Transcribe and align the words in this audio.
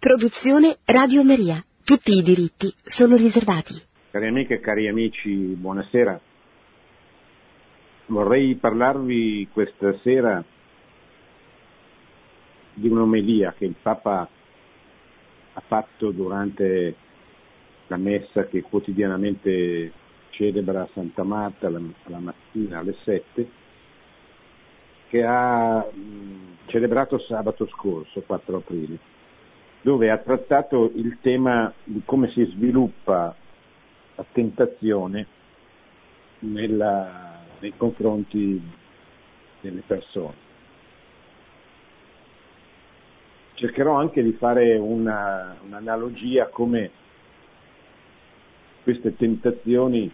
Produzione 0.00 0.78
Radio 0.86 1.22
Maria. 1.22 1.62
Tutti 1.84 2.12
i 2.12 2.22
diritti 2.22 2.72
sono 2.82 3.16
riservati. 3.16 3.74
Cari 4.10 4.28
amiche 4.28 4.54
e 4.54 4.60
cari 4.60 4.88
amici, 4.88 5.30
buonasera. 5.30 6.18
Vorrei 8.06 8.54
parlarvi 8.54 9.46
questa 9.52 9.94
sera 9.98 10.42
di 12.72 12.88
un'omelia 12.88 13.52
che 13.58 13.66
il 13.66 13.74
Papa 13.82 14.26
ha 15.52 15.62
fatto 15.66 16.10
durante 16.12 16.96
la 17.88 17.98
messa 17.98 18.46
che 18.46 18.62
quotidianamente 18.62 19.92
celebra 20.30 20.88
Santa 20.94 21.24
Marta 21.24 21.68
la, 21.68 22.18
mattina 22.18 22.78
alle 22.78 22.96
7, 23.04 23.50
che 25.10 25.22
ha 25.22 25.86
celebrato 26.68 27.18
sabato 27.18 27.66
scorso, 27.66 28.22
4 28.22 28.56
aprile, 28.56 29.18
dove 29.82 30.10
ha 30.10 30.18
trattato 30.18 30.90
il 30.94 31.18
tema 31.20 31.72
di 31.84 32.02
come 32.04 32.30
si 32.32 32.44
sviluppa 32.44 33.34
la 34.14 34.24
tentazione 34.32 35.26
nella, 36.40 37.38
nei 37.60 37.72
confronti 37.76 38.60
delle 39.60 39.82
persone. 39.86 40.48
Cercherò 43.54 43.96
anche 43.96 44.22
di 44.22 44.32
fare 44.32 44.76
una, 44.76 45.56
un'analogia 45.64 46.48
come 46.48 46.90
queste 48.82 49.14
tentazioni 49.16 50.10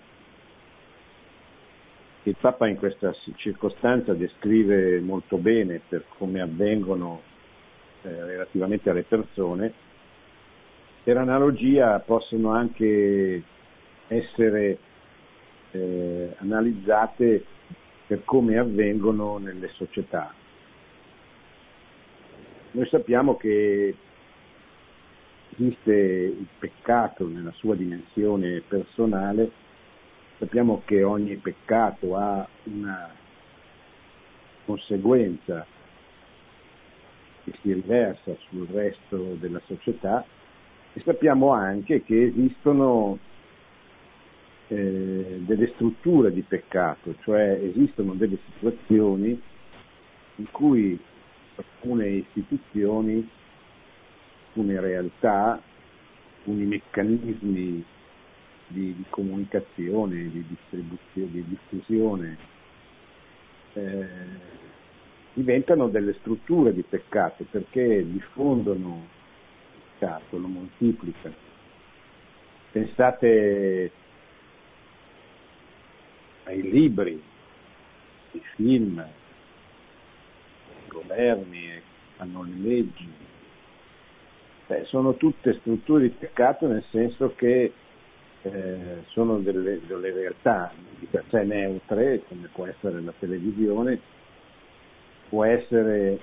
che 2.23 2.29
il 2.31 2.37
Papa 2.41 2.67
in 2.67 2.77
questa 2.77 3.15
circostanza 3.37 4.13
descrive 4.15 4.99
molto 5.01 5.37
bene 5.39 5.81
per 5.89 6.05
come 6.19 6.41
avvengono 6.41 7.23
eh, 8.07 8.25
relativamente 8.25 8.89
alle 8.89 9.03
persone, 9.03 9.73
per 11.03 11.17
analogia 11.17 11.99
possono 11.99 12.53
anche 12.53 13.43
essere 14.07 14.79
eh, 15.73 16.35
analizzate 16.39 17.45
per 18.07 18.25
come 18.25 18.59
avvengono 18.59 19.39
nelle 19.39 19.69
società. 19.75 20.33
Noi 22.73 22.87
sappiamo 22.87 23.37
che 23.37 23.97
esiste 25.51 25.93
il 25.93 26.47
peccato 26.59 27.27
nella 27.27 27.53
sua 27.53 27.75
dimensione 27.75 28.63
personale, 28.67 29.51
sappiamo 30.39 30.83
che 30.85 31.03
ogni 31.03 31.37
peccato 31.37 32.17
ha 32.17 32.47
una 32.65 33.11
conseguenza 34.65 35.67
che 37.47 37.53
si 37.63 37.73
riversa 37.73 38.35
sul 38.49 38.67
resto 38.67 39.37
della 39.39 39.61
società 39.67 40.25
e 40.93 41.01
sappiamo 41.05 41.53
anche 41.53 42.03
che 42.03 42.25
esistono 42.25 43.19
eh, 44.69 45.41
delle 45.47 45.69
strutture 45.75 46.33
di 46.33 46.43
peccato, 46.43 47.15
cioè 47.21 47.61
esistono 47.63 48.15
delle 48.15 48.39
situazioni 48.53 49.41
in 50.37 50.51
cui 50.51 50.99
alcune 51.55 52.09
istituzioni, 52.09 53.29
alcune 54.49 54.81
realtà, 54.81 55.63
alcuni 56.39 56.65
meccanismi 56.65 57.85
di, 58.69 58.95
di 58.97 59.05
comunicazione, 59.09 60.31
di 60.31 60.45
distribuzione, 60.49 61.31
di 61.31 61.45
diffusione, 61.47 62.37
eh, 63.75 64.07
diventano 65.37 65.89
delle 65.89 66.15
strutture 66.21 66.73
di 66.73 66.83
peccato 66.83 67.45
perché 67.51 68.03
diffondono 68.11 69.07
il 69.75 69.81
peccato, 69.93 70.39
lo 70.39 70.47
moltiplicano. 70.47 71.35
Pensate 72.73 73.91
ai 76.45 76.63
libri, 76.63 77.23
ai 78.33 78.43
film, 78.55 78.99
ai 78.99 79.11
governi, 80.89 81.83
hanno 82.17 82.43
le 82.43 82.55
leggi. 82.57 83.13
Beh, 84.69 84.85
sono 84.87 85.17
tutte 85.17 85.59
strutture 85.61 86.05
di 86.05 86.15
peccato 86.19 86.67
nel 86.67 86.85
senso 86.91 87.35
che 87.37 87.73
eh, 88.41 89.03
sono 89.09 89.39
delle, 89.41 89.81
delle, 89.87 90.13
realtà 90.13 90.73
di 90.99 91.07
per 91.11 91.25
sé 91.29 91.43
neutre, 91.43 92.23
come 92.27 92.49
può 92.53 92.65
essere 92.65 93.03
la 93.03 93.13
televisione, 93.19 94.01
può 95.29 95.45
essere 95.45 96.19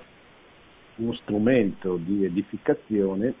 uno 0.96 1.12
strumento 1.14 1.96
di 1.96 2.24
edificazione, 2.24 3.34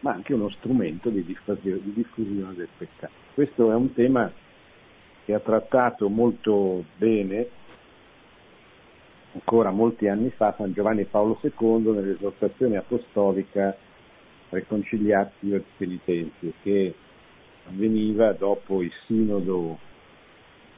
ma 0.00 0.12
anche 0.12 0.34
uno 0.34 0.50
strumento 0.50 1.08
di 1.08 1.24
diffusione, 1.24 1.80
di 1.82 1.92
diffusione 1.92 2.54
del 2.54 2.68
peccato. 2.76 3.12
Questo 3.34 3.70
è 3.70 3.74
un 3.74 3.92
tema 3.94 4.30
che 5.24 5.34
ha 5.34 5.40
trattato 5.40 6.08
molto 6.08 6.84
bene 6.96 7.48
ancora 9.32 9.70
molti 9.70 10.06
anni 10.06 10.30
fa 10.30 10.54
San 10.56 10.72
Giovanni 10.72 11.04
Paolo 11.04 11.40
II 11.42 11.92
nell'esortazione 11.92 12.76
apostolica 12.76 13.76
Reconciliatio 14.50 15.56
et 15.56 15.64
Penitenzio 15.76 16.52
che 16.62 16.94
avveniva 17.66 18.32
dopo 18.32 18.82
il 18.82 18.92
sinodo 19.06 19.78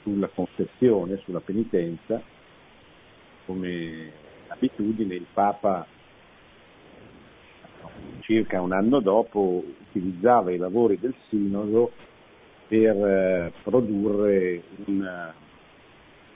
sulla 0.03 0.29
confessione, 0.29 1.19
sulla 1.19 1.41
penitenza, 1.41 2.23
come 3.47 4.13
abitudine 4.49 5.15
il 5.15 5.27
Papa 5.33 5.87
circa 8.21 8.61
un 8.61 8.73
anno 8.73 9.01
dopo 9.01 9.65
utilizzava 9.89 10.53
i 10.53 10.59
lavori 10.59 10.99
del 10.99 11.15
sinodo 11.29 11.93
per 12.67 12.97
eh, 12.97 13.53
produrre 13.63 14.63
una, 14.87 15.33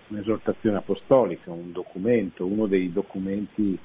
un'esortazione 0.08 0.76
apostolica, 0.76 1.50
un 1.50 1.72
documento, 1.72 2.46
uno 2.46 2.66
dei 2.66 2.92
documenti 2.92 3.76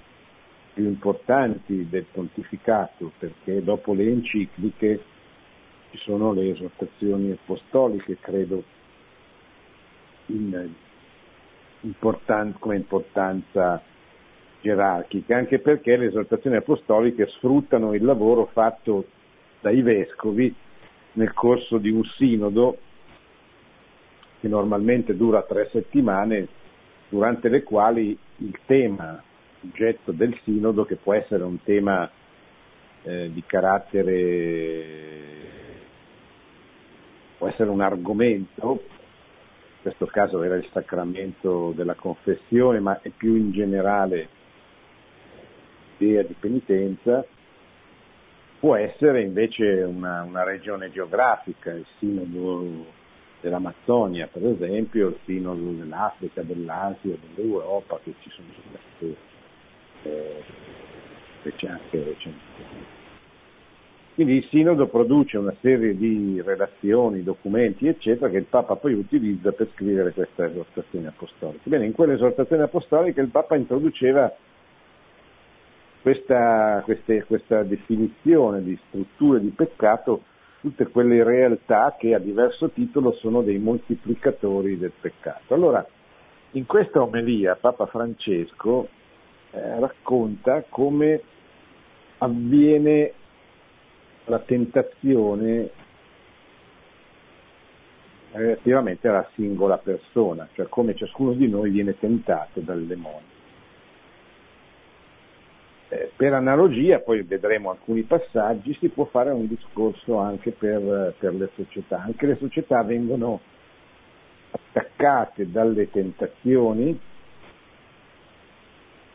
più 0.73 0.83
importanti 0.83 1.87
del 1.89 2.05
pontificato, 2.11 3.11
perché 3.17 3.63
dopo 3.63 3.93
le 3.93 4.07
encicliche 4.07 5.03
ci 5.91 5.97
sono 5.99 6.33
le 6.33 6.49
esortazioni 6.49 7.31
apostoliche, 7.31 8.17
credo, 8.19 8.63
in, 10.27 10.73
important, 11.85 12.57
come 12.59 12.75
importanza 12.75 13.81
gerarchica, 14.61 15.37
anche 15.37 15.59
perché 15.59 15.95
le 15.95 16.07
esortazioni 16.07 16.55
apostoliche 16.55 17.27
sfruttano 17.27 17.93
il 17.93 18.03
lavoro 18.03 18.49
fatto 18.51 19.05
dai 19.61 19.81
vescovi 19.81 20.53
nel 21.13 21.33
corso 21.33 21.77
di 21.77 21.89
un 21.89 22.03
sinodo 22.17 22.77
che 24.39 24.47
normalmente 24.47 25.15
dura 25.15 25.43
tre 25.43 25.69
settimane, 25.71 26.47
durante 27.09 27.47
le 27.49 27.63
quali 27.63 28.17
il 28.37 28.59
tema 28.65 29.21
oggetto 29.63 30.11
del 30.11 30.37
sinodo, 30.43 30.85
che 30.85 30.95
può 30.95 31.13
essere 31.13 31.43
un 31.43 31.61
tema 31.63 32.09
eh, 33.03 33.31
di 33.31 33.43
carattere, 33.45 35.23
può 37.37 37.47
essere 37.47 37.69
un 37.69 37.81
argomento, 37.81 38.83
questo 39.85 40.07
caso 40.07 40.41
era 40.41 40.55
il 40.55 40.67
sacramento 40.71 41.71
della 41.75 41.93
confessione, 41.93 42.79
ma 42.79 42.99
più 43.15 43.35
in 43.35 43.51
generale 43.51 44.27
l'idea 45.97 46.23
di 46.23 46.33
penitenza, 46.39 47.23
può 48.59 48.75
essere 48.77 49.21
invece 49.21 49.83
una, 49.83 50.23
una 50.23 50.43
regione 50.43 50.89
geografica, 50.89 51.69
il 51.69 51.85
sinodo 51.99 52.83
dell'Amazzonia 53.41 54.25
per 54.25 54.47
esempio, 54.47 55.09
il 55.09 55.19
sinodo 55.23 55.69
dell'Africa, 55.73 56.41
dell'Asia, 56.41 57.15
dell'Europa 57.35 57.99
che 58.03 58.15
ci 58.21 58.31
sono 58.31 58.47
state 58.71 59.15
eh, 60.01 61.67
anche 61.67 62.03
recentemente. 62.03 63.04
Quindi 64.15 64.35
il 64.35 64.47
sinodo 64.49 64.87
produce 64.87 65.37
una 65.37 65.53
serie 65.59 65.93
di 65.93 66.41
relazioni, 66.41 67.21
documenti, 67.21 67.85
eccetera, 67.85 68.29
che 68.29 68.37
il 68.37 68.45
Papa 68.45 68.77
poi 68.77 68.93
utilizza 68.93 69.51
per 69.51 69.67
scrivere 69.73 70.13
questa 70.13 70.45
esortazione 70.45 71.07
apostolica. 71.07 71.63
Bene, 71.65 71.85
in 71.85 71.91
quell'esortazione 71.91 72.63
apostolica 72.63 73.21
il 73.21 73.27
Papa 73.27 73.57
introduceva 73.57 74.33
questa, 76.01 76.81
queste, 76.85 77.25
questa 77.25 77.63
definizione 77.63 78.63
di 78.63 78.79
strutture 78.87 79.41
di 79.41 79.49
peccato, 79.49 80.21
tutte 80.61 80.87
quelle 80.87 81.21
realtà 81.21 81.97
che 81.99 82.13
a 82.13 82.19
diverso 82.19 82.69
titolo 82.69 83.11
sono 83.19 83.41
dei 83.41 83.57
moltiplicatori 83.57 84.77
del 84.77 84.93
peccato. 84.97 85.53
Allora, 85.53 85.85
in 86.51 86.65
questa 86.65 87.01
omelia 87.01 87.57
Papa 87.57 87.85
Francesco 87.87 88.87
eh, 89.51 89.79
racconta 89.79 90.63
come 90.69 91.21
avviene 92.19 93.11
la 94.25 94.39
tentazione 94.39 95.69
relativamente 98.31 99.07
alla 99.07 99.27
singola 99.33 99.77
persona, 99.77 100.47
cioè 100.53 100.67
come 100.67 100.95
ciascuno 100.95 101.33
di 101.33 101.47
noi 101.47 101.69
viene 101.69 101.97
tentato 101.97 102.59
dal 102.59 102.83
demonio. 102.83 103.33
Eh, 105.87 106.11
per 106.15 106.33
analogia, 106.33 106.99
poi 106.99 107.21
vedremo 107.21 107.69
alcuni 107.69 108.03
passaggi, 108.03 108.75
si 108.79 108.89
può 108.89 109.05
fare 109.05 109.29
un 109.29 109.47
discorso 109.47 110.17
anche 110.17 110.51
per, 110.51 111.13
per 111.17 111.33
le 111.35 111.49
società. 111.55 112.01
Anche 112.01 112.25
le 112.25 112.35
società 112.37 112.83
vengono 112.83 113.39
attaccate 114.51 115.51
dalle 115.51 115.89
tentazioni 115.89 116.99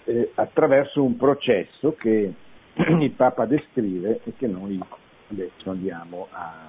eh, 0.05 0.31
attraverso 0.35 1.03
un 1.03 1.17
processo 1.17 1.95
che 1.95 2.33
il 3.00 3.11
Papa 3.11 3.44
descrive 3.44 4.21
e 4.25 4.32
che 4.37 4.47
noi 4.47 4.81
adesso 5.31 5.71
andiamo 5.71 6.29
a, 6.31 6.69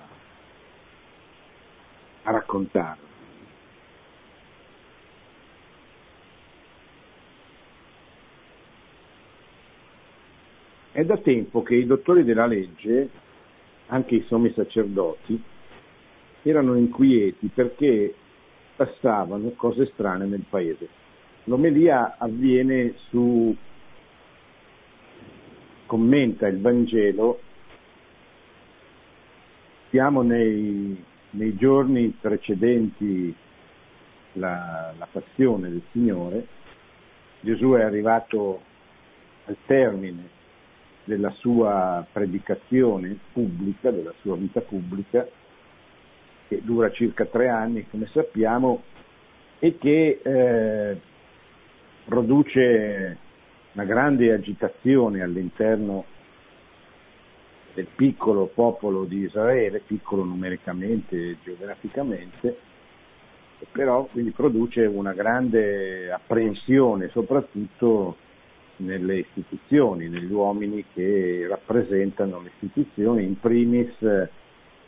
a 2.23 2.31
raccontare. 2.31 3.09
È 10.91 11.05
da 11.05 11.17
tempo 11.17 11.61
che 11.63 11.75
i 11.75 11.85
dottori 11.85 12.25
della 12.25 12.45
legge, 12.45 13.09
anche 13.87 14.15
i 14.15 14.25
sommi 14.27 14.51
sacerdoti, 14.53 15.41
erano 16.41 16.75
inquieti 16.75 17.47
perché 17.47 18.13
passavano 18.75 19.51
cose 19.51 19.85
strane 19.93 20.25
nel 20.25 20.43
paese. 20.49 20.89
L'omelia 21.45 22.15
avviene 22.17 22.95
su, 23.07 23.55
commenta 25.91 26.47
il 26.47 26.61
Vangelo, 26.61 27.41
siamo 29.89 30.21
nei, 30.21 31.03
nei 31.31 31.53
giorni 31.57 32.15
precedenti 32.17 33.35
la, 34.35 34.93
la 34.97 35.07
passione 35.11 35.69
del 35.69 35.81
Signore, 35.91 36.47
Gesù 37.41 37.73
è 37.73 37.81
arrivato 37.81 38.61
al 39.47 39.57
termine 39.65 40.29
della 41.03 41.31
sua 41.39 42.07
predicazione 42.09 43.17
pubblica, 43.33 43.91
della 43.91 44.13
sua 44.21 44.37
vita 44.37 44.61
pubblica, 44.61 45.27
che 46.47 46.61
dura 46.63 46.89
circa 46.91 47.25
tre 47.25 47.49
anni, 47.49 47.85
come 47.89 48.07
sappiamo, 48.13 48.81
e 49.59 49.77
che 49.77 50.21
eh, 50.23 51.01
produce 52.05 53.17
una 53.73 53.85
grande 53.85 54.33
agitazione 54.33 55.21
all'interno 55.21 56.05
del 57.73 57.87
piccolo 57.95 58.47
popolo 58.47 59.05
di 59.05 59.19
Israele, 59.19 59.79
piccolo 59.79 60.23
numericamente 60.23 61.15
e 61.15 61.37
geograficamente, 61.43 62.57
però 63.71 64.05
quindi 64.05 64.31
produce 64.31 64.85
una 64.85 65.13
grande 65.13 66.11
apprensione, 66.11 67.09
soprattutto 67.09 68.17
nelle 68.77 69.19
istituzioni, 69.19 70.09
negli 70.09 70.31
uomini 70.31 70.83
che 70.93 71.45
rappresentano 71.47 72.41
le 72.41 72.51
istituzioni, 72.55 73.23
in 73.23 73.39
primis 73.39 73.93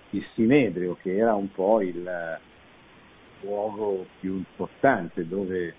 il 0.09 0.25
Sinedrio, 0.33 0.97
che 1.01 1.15
era 1.15 1.35
un 1.35 1.51
po' 1.51 1.81
il 1.81 2.39
luogo 3.41 4.05
più 4.19 4.33
importante 4.33 5.27
dove 5.27 5.73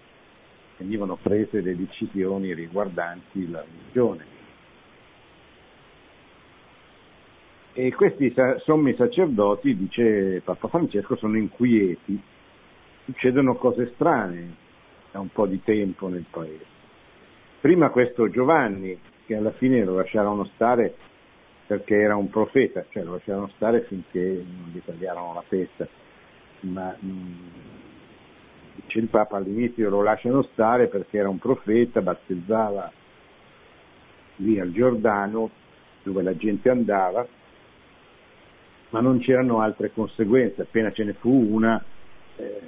venivano 0.76 1.17
prese 1.21 1.61
le 1.61 1.76
decisioni 1.76 2.55
riguardanti 2.55 3.50
la 3.50 3.62
religione. 3.62 4.32
E 7.73 7.93
questi 7.93 8.32
sommi 8.65 8.94
sacerdoti, 8.94 9.76
dice 9.76 10.41
Papa 10.44 10.69
Francesco, 10.69 11.17
sono 11.17 11.37
inquieti, 11.37 12.21
succedono 13.05 13.56
cose 13.56 13.93
strane 13.94 14.55
da 15.11 15.19
un 15.19 15.29
po' 15.29 15.47
di 15.47 15.61
tempo 15.62 16.09
nel 16.09 16.25
paese. 16.31 16.65
Prima 17.61 17.91
questo 17.91 18.29
Giovanni, 18.31 18.97
che 19.27 19.35
alla 19.35 19.53
fine 19.53 19.85
lo 19.85 19.97
lasciarono 19.97 20.44
stare 20.55 20.94
perché 21.67 21.97
era 21.97 22.15
un 22.15 22.29
profeta, 22.29 22.85
cioè 22.91 23.03
lo 23.03 23.12
lasciarono 23.12 23.50
stare 23.56 23.82
finché 23.82 24.19
non 24.19 24.70
gli 24.73 24.81
tagliarono 24.85 25.35
la 25.35 25.44
testa, 25.49 25.88
ma 26.61 26.94
mm, 27.03 27.32
il 28.87 29.09
Papa 29.09 29.37
all'inizio 29.37 29.88
lo 29.88 30.03
lasciano 30.03 30.43
stare 30.53 30.88
perché 30.88 31.19
era 31.19 31.29
un 31.29 31.38
profeta, 31.38 32.00
battezzava 32.00 32.91
lì 34.37 34.59
al 34.59 34.73
Giordano 34.73 35.50
dove 36.03 36.23
la 36.23 36.37
gente 36.37 36.69
andava, 36.71 37.26
ma 38.91 39.00
non 39.00 39.19
c'erano 39.19 39.61
altre 39.61 39.93
conseguenze, 39.93 40.62
appena 40.62 40.93
ce 40.93 41.05
ne 41.05 41.15
fu 41.15 41.31
una, 41.31 41.82
eh, 42.37 42.61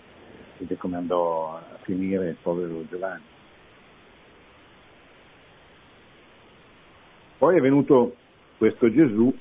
vedete 0.58 0.76
come 0.78 0.96
andò 0.96 1.54
a 1.54 1.78
finire 1.82 2.30
il 2.30 2.36
povero 2.40 2.84
Giovanni. 2.88 3.34
Poi 7.38 7.56
è 7.56 7.60
venuto 7.60 8.16
questo 8.56 8.90
Gesù 8.90 9.32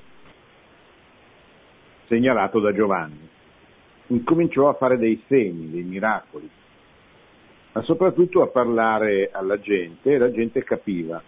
segnalato 2.06 2.60
da 2.60 2.72
Giovanni. 2.72 3.28
Incominciò 4.08 4.68
a 4.68 4.74
fare 4.74 4.98
dei 4.98 5.22
segni, 5.26 5.70
dei 5.70 5.82
miracoli, 5.82 6.48
ma 7.72 7.82
soprattutto 7.82 8.42
a 8.42 8.48
parlare 8.48 9.30
alla 9.32 9.58
gente 9.58 10.12
e 10.12 10.18
la 10.18 10.30
gente 10.30 10.62
capiva. 10.62 11.22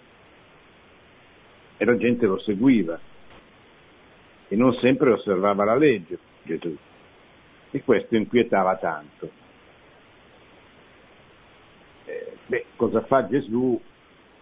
E 1.76 1.84
la 1.84 1.96
gente 1.96 2.26
lo 2.26 2.38
seguiva 2.40 2.98
e 4.48 4.56
non 4.56 4.72
sempre 4.74 5.12
osservava 5.12 5.64
la 5.64 5.76
legge 5.76 6.18
Gesù. 6.42 6.76
E 7.70 7.82
questo 7.82 8.16
inquietava 8.16 8.76
tanto. 8.76 9.30
Eh, 12.06 12.36
beh, 12.46 12.64
cosa 12.76 13.02
fa 13.02 13.26
Gesù 13.26 13.78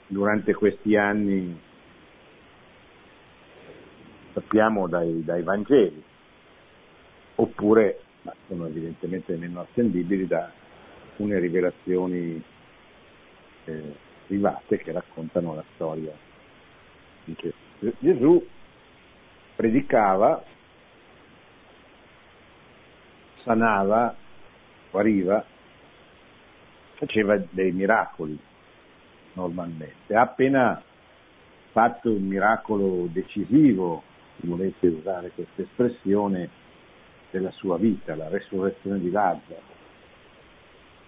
durante 0.06 0.54
questi 0.54 0.96
anni? 0.96 1.60
Sappiamo 4.32 4.86
dai, 4.86 5.24
dai 5.24 5.42
Vangeli, 5.42 6.02
oppure, 7.36 8.00
ma 8.26 8.34
sono 8.48 8.66
evidentemente 8.66 9.36
meno 9.36 9.60
attendibili, 9.60 10.26
da 10.26 10.50
alcune 11.10 11.38
rivelazioni 11.38 12.42
eh, 13.64 13.94
private 14.26 14.78
che 14.78 14.90
raccontano 14.90 15.54
la 15.54 15.64
storia 15.74 16.12
di 17.24 17.36
Gesù. 17.38 17.94
Gesù 18.00 18.46
predicava, 19.54 20.42
sanava, 23.44 24.16
guariva, 24.90 25.44
faceva 26.94 27.40
dei 27.50 27.70
miracoli 27.70 28.36
normalmente. 29.34 30.16
Ha 30.16 30.22
appena 30.22 30.82
fatto 31.70 32.10
un 32.10 32.26
miracolo 32.26 33.06
decisivo 33.12 34.02
se 34.40 34.46
volete 34.48 34.86
usare 34.88 35.30
questa 35.30 35.62
espressione, 35.62 36.48
della 37.36 37.50
sua 37.52 37.76
vita, 37.76 38.14
la 38.14 38.28
resurrezione 38.28 38.98
di 38.98 39.10
Lazzaro. 39.10 39.74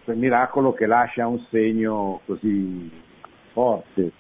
Quel 0.05 0.19
miracolo 0.19 0.75
che 0.75 0.87
lascia 0.87 1.27
un 1.27 1.41
segno 1.51 2.21
così 2.27 2.91
forte 3.53 4.13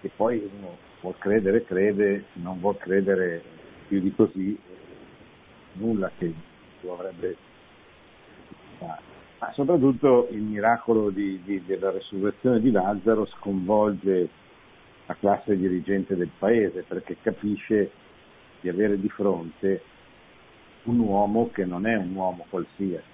che 0.00 0.10
poi 0.16 0.50
uno 0.58 0.76
vuol 1.00 1.16
credere, 1.18 1.64
crede, 1.64 2.24
non 2.34 2.60
vuol 2.60 2.78
credere 2.78 3.42
più 3.88 4.00
di 4.00 4.14
così, 4.14 4.58
nulla 5.74 6.10
che 6.16 6.32
lo 6.80 6.94
avrebbe 6.94 7.36
fatto. 8.78 9.12
Ma 9.40 9.52
soprattutto 9.52 10.28
il 10.30 10.42
miracolo 10.42 11.10
di, 11.10 11.40
di, 11.44 11.62
della 11.66 11.90
resurrezione 11.90 12.60
di 12.60 12.70
Lazzaro 12.70 13.26
sconvolge 13.26 14.28
la 15.06 15.16
classe 15.16 15.56
dirigente 15.56 16.16
del 16.16 16.30
paese 16.38 16.84
perché 16.88 17.16
capisce 17.20 17.90
di 18.60 18.70
avere 18.70 18.98
di 18.98 19.08
fronte 19.10 19.82
un 20.84 20.98
uomo 20.98 21.50
che 21.50 21.64
non 21.64 21.86
è 21.86 21.96
un 21.96 22.14
uomo 22.14 22.46
qualsiasi, 22.48 23.04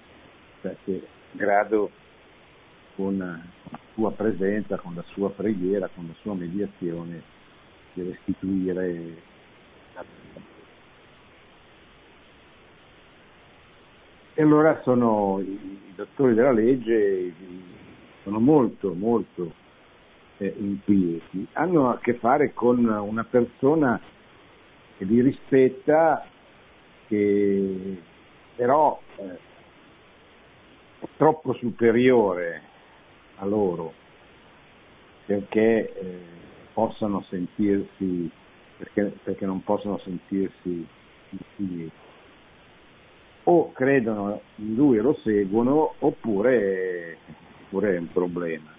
cioè 0.61 0.75
grado 1.31 1.89
con 2.95 3.17
la 3.17 3.79
sua 3.93 4.11
presenza, 4.11 4.77
con 4.77 4.95
la 4.95 5.03
sua 5.07 5.29
preghiera, 5.29 5.89
con 5.93 6.07
la 6.07 6.13
sua 6.21 6.33
mediazione 6.33 7.21
di 7.93 8.03
restituire 8.03 9.15
la 9.93 10.03
vita. 10.03 10.49
E 14.33 14.41
allora 14.41 14.81
sono 14.83 15.39
i 15.39 15.93
dottori 15.95 16.33
della 16.33 16.51
legge 16.51 17.33
sono 18.23 18.39
molto, 18.39 18.93
molto 18.93 19.53
eh, 20.37 20.53
inquieti, 20.57 21.47
hanno 21.53 21.89
a 21.89 21.99
che 21.99 22.15
fare 22.15 22.53
con 22.53 22.85
una 22.85 23.23
persona 23.23 23.99
che 24.97 25.05
li 25.05 25.21
rispetta, 25.21 26.25
che 27.11 27.97
però 28.55 29.01
eh, 29.17 29.37
è 30.99 31.07
troppo 31.17 31.53
superiore 31.53 32.61
a 33.35 33.45
loro 33.45 33.93
perché 35.25 35.93
eh, 35.93 36.19
possano 36.73 37.23
sentirsi, 37.29 38.29
perché, 38.77 39.13
perché, 39.23 39.45
non 39.45 39.63
possono 39.63 39.97
sentirsi 39.99 40.85
figli. 41.55 41.89
O 43.43 43.71
credono 43.71 44.41
in 44.57 44.75
lui 44.75 44.97
e 44.97 45.01
lo 45.01 45.17
seguono, 45.23 45.95
oppure, 45.99 47.17
oppure 47.63 47.95
è 47.95 47.97
un 47.97 48.11
problema. 48.11 48.73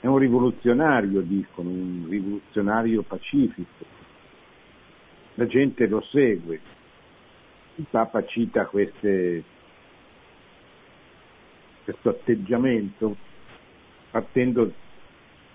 è 0.00 0.06
un 0.06 0.18
rivoluzionario, 0.18 1.20
dicono, 1.20 1.68
un 1.70 2.06
rivoluzionario 2.08 3.02
pacifico. 3.02 3.84
La 5.34 5.46
gente 5.46 5.86
lo 5.86 6.00
segue. 6.10 6.75
Il 7.78 7.86
Papa 7.90 8.24
cita 8.24 8.64
queste, 8.64 9.44
questo 11.84 12.08
atteggiamento 12.08 13.16
partendo 14.10 14.72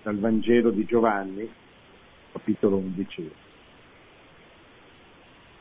dal 0.02 0.18
Vangelo 0.18 0.70
di 0.70 0.84
Giovanni, 0.84 1.50
capitolo 2.30 2.76
11. 2.76 3.32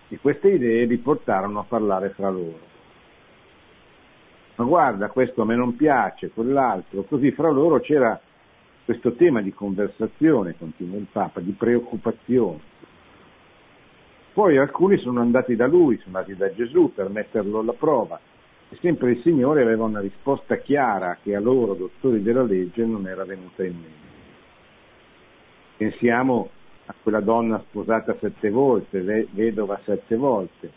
E 0.09 0.19
queste 0.19 0.49
idee 0.49 0.85
li 0.85 0.97
portarono 0.97 1.59
a 1.59 1.63
parlare 1.63 2.09
fra 2.09 2.29
loro. 2.29 2.59
Ma 4.55 4.65
guarda, 4.65 5.09
questo 5.09 5.41
a 5.41 5.45
me 5.45 5.55
non 5.55 5.75
piace, 5.75 6.29
quell'altro, 6.29 7.01
così 7.03 7.31
fra 7.31 7.49
loro 7.49 7.79
c'era 7.79 8.21
questo 8.85 9.13
tema 9.13 9.41
di 9.41 9.51
conversazione, 9.51 10.55
continua 10.57 10.97
il 10.97 11.07
Papa, 11.11 11.39
di 11.39 11.53
preoccupazione. 11.53 12.70
Poi 14.41 14.57
alcuni 14.57 14.97
sono 14.97 15.21
andati 15.21 15.55
da 15.55 15.67
lui, 15.67 15.97
sono 15.97 16.17
andati 16.17 16.35
da 16.35 16.51
Gesù 16.51 16.91
per 16.95 17.09
metterlo 17.09 17.59
alla 17.59 17.73
prova 17.73 18.19
e 18.69 18.75
sempre 18.81 19.11
il 19.11 19.21
Signore 19.21 19.61
aveva 19.61 19.83
una 19.83 19.99
risposta 19.99 20.55
chiara 20.55 21.19
che 21.21 21.35
a 21.35 21.39
loro, 21.39 21.75
dottori 21.75 22.23
della 22.23 22.41
legge, 22.41 22.83
non 22.83 23.05
era 23.05 23.23
venuta 23.23 23.63
in 23.63 23.75
mente. 23.75 24.09
Pensiamo 25.77 26.49
a 26.87 26.95
quella 27.03 27.19
donna 27.19 27.63
sposata 27.67 28.17
sette 28.19 28.49
volte, 28.49 29.27
vedova 29.29 29.79
sette 29.83 30.15
volte, 30.15 30.71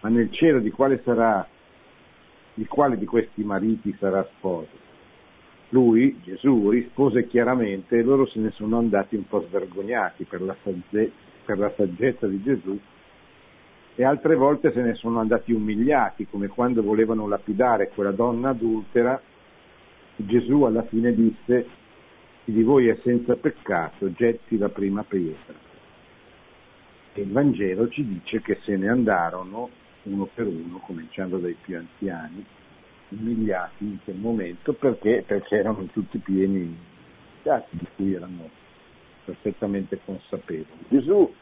ma 0.00 0.08
nel 0.08 0.32
cielo 0.32 0.58
di 0.58 0.72
quale 0.72 1.00
sarà, 1.04 1.46
di 2.54 2.66
quale 2.66 2.98
di 2.98 3.06
questi 3.06 3.44
mariti 3.44 3.94
sarà 4.00 4.28
sposo? 4.34 4.82
Lui, 5.68 6.20
Gesù, 6.24 6.70
rispose 6.70 7.28
chiaramente 7.28 7.98
e 7.98 8.02
loro 8.02 8.26
se 8.26 8.40
ne 8.40 8.50
sono 8.50 8.78
andati 8.78 9.14
un 9.14 9.28
po' 9.28 9.42
svergognati 9.42 10.24
per 10.24 10.42
la, 10.42 10.56
sagge, 10.64 11.12
per 11.44 11.58
la 11.58 11.72
saggezza 11.76 12.26
di 12.26 12.42
Gesù 12.42 12.78
e 13.96 14.04
altre 14.04 14.34
volte 14.34 14.72
se 14.72 14.80
ne 14.80 14.94
sono 14.94 15.20
andati 15.20 15.52
umiliati, 15.52 16.26
come 16.26 16.48
quando 16.48 16.82
volevano 16.82 17.28
lapidare 17.28 17.90
quella 17.90 18.10
donna 18.10 18.48
adultera, 18.48 19.20
Gesù 20.16 20.62
alla 20.62 20.82
fine 20.82 21.14
disse, 21.14 21.66
chi 22.44 22.52
di 22.52 22.62
voi 22.64 22.88
è 22.88 22.98
senza 23.02 23.36
peccato, 23.36 24.12
getti 24.12 24.58
la 24.58 24.68
prima 24.68 25.04
pietra. 25.04 25.54
E 27.12 27.20
il 27.20 27.30
Vangelo 27.30 27.88
ci 27.88 28.04
dice 28.04 28.40
che 28.40 28.58
se 28.64 28.76
ne 28.76 28.88
andarono 28.88 29.70
uno 30.02 30.28
per 30.34 30.46
uno, 30.48 30.78
cominciando 30.78 31.38
dai 31.38 31.56
più 31.60 31.76
anziani, 31.76 32.44
umiliati 33.10 33.84
in 33.84 33.98
quel 34.02 34.16
momento 34.16 34.72
perché, 34.72 35.22
perché 35.24 35.54
erano 35.54 35.84
tutti 35.92 36.18
pieni 36.18 36.58
di 36.58 36.76
casi 37.42 37.68
di 37.70 37.86
cui 37.94 38.14
erano 38.14 38.50
perfettamente 39.24 40.00
consapevoli. 40.04 40.84
Gesù 40.88 41.34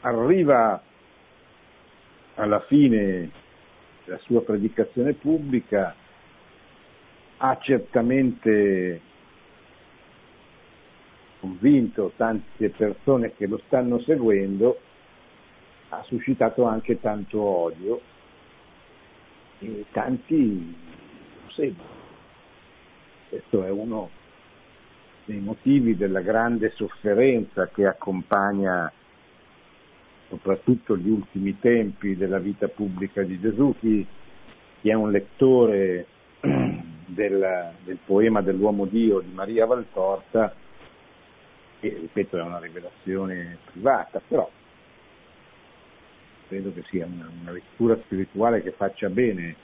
arriva 0.00 0.82
alla 2.34 2.60
fine 2.60 3.30
della 4.04 4.18
sua 4.18 4.42
predicazione 4.42 5.12
pubblica, 5.12 5.94
ha 7.38 7.58
certamente 7.60 9.00
convinto 11.40 12.12
tante 12.16 12.70
persone 12.70 13.34
che 13.34 13.46
lo 13.46 13.60
stanno 13.66 14.00
seguendo, 14.00 14.80
ha 15.90 16.02
suscitato 16.04 16.64
anche 16.64 17.00
tanto 17.00 17.40
odio 17.40 18.00
e 19.60 19.84
tanti 19.92 20.74
lo 21.44 21.50
seguono. 21.50 21.97
Questo 23.28 23.64
è 23.64 23.70
uno 23.70 24.10
dei 25.26 25.40
motivi 25.40 25.96
della 25.96 26.20
grande 26.20 26.72
sofferenza 26.74 27.68
che 27.68 27.86
accompagna 27.86 28.90
soprattutto 30.28 30.96
gli 30.96 31.08
ultimi 31.08 31.58
tempi 31.58 32.16
della 32.16 32.38
vita 32.38 32.68
pubblica 32.68 33.22
di 33.22 33.38
Gesù, 33.38 33.74
chi, 33.78 34.06
chi 34.80 34.88
è 34.88 34.94
un 34.94 35.10
lettore 35.10 36.06
del, 36.40 37.72
del, 37.84 37.98
poema 38.04 38.40
dell'uomo 38.40 38.86
Dio 38.86 39.20
di 39.20 39.32
Maria 39.32 39.66
Valtorta, 39.66 40.54
che 41.80 41.88
ripeto 41.88 42.38
è 42.38 42.42
una 42.42 42.58
rivelazione 42.58 43.58
privata, 43.70 44.20
però 44.26 44.50
credo 46.48 46.72
che 46.72 46.82
sia 46.88 47.04
una, 47.04 47.30
una 47.42 47.52
lettura 47.52 47.96
spirituale 48.04 48.62
che 48.62 48.72
faccia 48.72 49.10
bene 49.10 49.54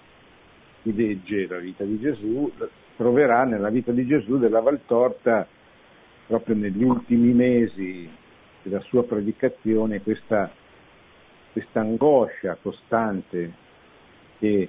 chi 0.83 0.95
legge 0.95 1.47
la 1.47 1.59
vita 1.59 1.85
di 1.85 1.99
Gesù, 1.99 2.53
troverà 2.97 3.45
nella 3.45 3.71
vita 3.71 3.93
di 3.93 4.07
Gesù 4.07 4.39
della 4.39 4.61
Valtorta 4.61 5.47
proprio 6.27 6.55
negli 6.55 6.83
ultimi 6.83 7.33
mesi 7.33 8.09
della 8.63 8.81
sua 8.81 9.05
predicazione 9.05 10.03
questa, 10.03 10.51
questa 11.53 11.81
angoscia 11.81 12.57
costante 12.61 13.53
che 14.39 14.69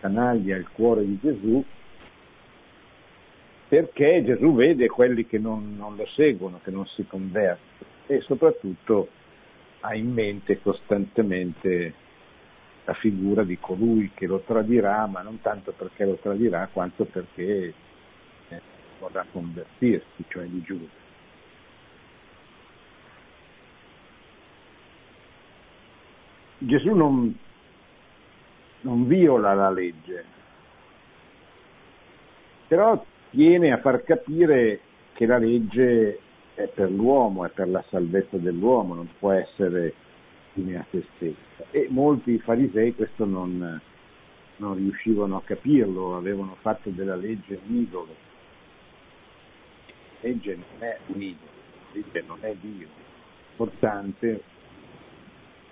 canaglia 0.00 0.56
il 0.56 0.68
cuore 0.72 1.04
di 1.04 1.18
Gesù 1.20 1.64
perché 3.68 4.22
Gesù 4.24 4.54
vede 4.54 4.88
quelli 4.88 5.26
che 5.26 5.38
non, 5.38 5.76
non 5.76 5.94
lo 5.96 6.06
seguono, 6.14 6.60
che 6.64 6.70
non 6.70 6.86
si 6.86 7.06
convertono 7.06 7.90
e 8.06 8.20
soprattutto 8.22 9.08
ha 9.80 9.94
in 9.94 10.10
mente 10.12 10.60
costantemente 10.60 11.92
la 12.88 12.94
figura 12.94 13.44
di 13.44 13.58
colui 13.58 14.12
che 14.14 14.26
lo 14.26 14.40
tradirà, 14.46 15.04
ma 15.04 15.20
non 15.20 15.42
tanto 15.42 15.72
perché 15.72 16.06
lo 16.06 16.14
tradirà 16.14 16.70
quanto 16.72 17.04
perché 17.04 17.74
eh, 18.48 18.60
vorrà 18.98 19.26
convertirsi, 19.30 20.24
cioè 20.28 20.46
di 20.46 20.62
Giuda. 20.62 20.86
Gesù 26.60 26.94
non, 26.94 27.38
non 28.80 29.06
viola 29.06 29.52
la 29.52 29.68
legge, 29.68 30.24
però 32.68 33.04
tiene 33.28 33.70
a 33.70 33.80
far 33.80 34.02
capire 34.02 34.80
che 35.12 35.26
la 35.26 35.36
legge 35.36 36.20
è 36.54 36.66
per 36.68 36.90
l'uomo, 36.90 37.44
è 37.44 37.50
per 37.50 37.68
la 37.68 37.84
salvezza 37.90 38.38
dell'uomo, 38.38 38.94
non 38.94 39.10
può 39.18 39.32
essere 39.32 39.92
fine 40.58 40.76
a 40.76 40.86
se 40.90 41.04
stessa. 41.14 41.70
E 41.70 41.86
molti 41.90 42.38
farisei 42.38 42.94
questo 42.94 43.24
non, 43.24 43.80
non 44.56 44.74
riuscivano 44.74 45.36
a 45.36 45.42
capirlo, 45.42 46.16
avevano 46.16 46.56
fatto 46.60 46.90
della 46.90 47.14
legge 47.14 47.60
un 47.68 47.76
idolo. 47.76 48.14
La 50.20 50.28
legge 50.28 50.56
non 50.56 50.88
è 50.88 50.98
un 51.06 51.22
idolo, 51.22 51.50
la 51.70 51.88
legge 51.92 52.24
non 52.26 52.38
è 52.40 52.56
Dio. 52.60 52.88
Importante 53.52 54.42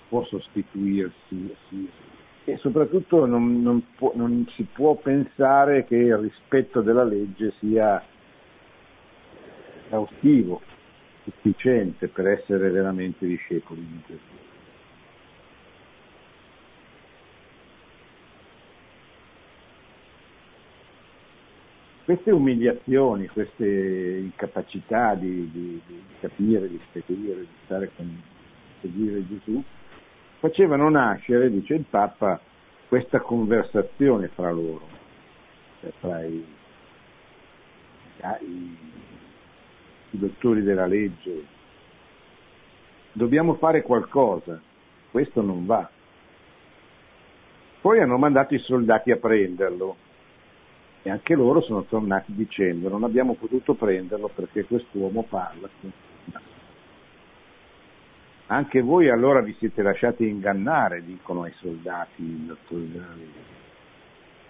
può 0.08 0.24
sostituirsi 0.24 1.54
sì. 1.68 1.90
e 2.44 2.56
soprattutto 2.58 3.26
non, 3.26 3.60
non, 3.60 3.84
può, 3.96 4.12
non, 4.14 4.46
si 4.54 4.62
può 4.72 4.94
pensare 4.94 5.84
che 5.84 5.96
il 5.96 6.16
rispetto 6.16 6.80
della 6.80 7.02
legge 7.02 7.52
sia 7.58 8.00
esaustivo, 9.86 10.62
sufficiente 11.24 12.06
per 12.06 12.28
essere 12.28 12.70
veramente 12.70 13.26
discepoli 13.26 13.80
di 13.80 14.00
Gesù. 14.06 14.45
Queste 22.06 22.30
umiliazioni, 22.30 23.26
queste 23.26 23.66
incapacità 24.22 25.16
di, 25.16 25.50
di, 25.50 25.80
di 25.84 26.02
capire, 26.20 26.68
di 26.68 26.80
seguire, 26.92 27.40
di 27.40 27.48
stare 27.64 27.90
con 27.96 28.22
seguire 28.80 29.26
Gesù, 29.26 29.60
facevano 30.38 30.88
nascere, 30.88 31.50
dice 31.50 31.74
il 31.74 31.84
Papa, 31.90 32.40
questa 32.86 33.18
conversazione 33.18 34.28
fra 34.28 34.52
loro, 34.52 34.86
cioè 35.80 35.90
fra 35.98 36.22
i, 36.22 36.46
i, 38.42 38.76
i 40.10 40.18
dottori 40.18 40.62
della 40.62 40.86
legge. 40.86 41.44
Dobbiamo 43.10 43.54
fare 43.54 43.82
qualcosa, 43.82 44.62
questo 45.10 45.42
non 45.42 45.66
va. 45.66 45.90
Poi 47.80 47.98
hanno 47.98 48.16
mandato 48.16 48.54
i 48.54 48.60
soldati 48.60 49.10
a 49.10 49.16
prenderlo 49.16 50.04
e 51.06 51.10
anche 51.10 51.36
loro 51.36 51.60
sono 51.60 51.84
tornati 51.84 52.34
dicendo 52.34 52.88
non 52.88 53.04
abbiamo 53.04 53.34
potuto 53.34 53.74
prenderlo 53.74 54.26
perché 54.26 54.64
quest'uomo 54.64 55.22
parla 55.22 55.68
anche 58.46 58.80
voi 58.80 59.08
allora 59.08 59.40
vi 59.40 59.54
siete 59.58 59.82
lasciati 59.82 60.26
ingannare, 60.26 61.04
dicono 61.04 61.44
ai 61.44 61.52
soldati 61.58 62.46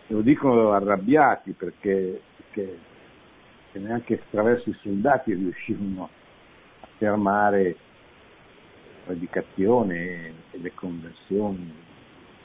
lo 0.08 0.20
dicono 0.22 0.72
arrabbiati 0.72 1.52
perché, 1.52 2.22
perché 2.36 2.78
neanche 3.72 4.14
attraverso 4.14 4.70
i 4.70 4.78
soldati 4.80 5.34
riuscivano 5.34 6.08
a 6.80 6.86
fermare 6.96 7.64
la 7.64 9.04
predicazione 9.04 10.32
e 10.50 10.58
le 10.58 10.72
conversioni 10.75 11.75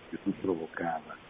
che 0.09 0.17
tu 0.23 0.33
provocava. 0.41 1.20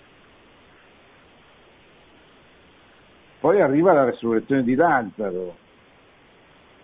Poi 3.41 3.59
arriva 3.59 3.91
la 3.91 4.03
resurrezione 4.03 4.61
di 4.61 4.75
Lazzaro 4.75 5.55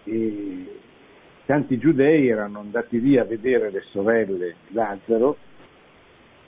e 0.06 0.80
tanti 1.46 1.78
giudei 1.78 2.30
erano 2.30 2.62
andati 2.62 3.00
lì 3.00 3.16
a 3.20 3.24
vedere 3.24 3.70
le 3.70 3.82
sorelle 3.92 4.56
di 4.66 4.74
Lazzaro, 4.74 5.38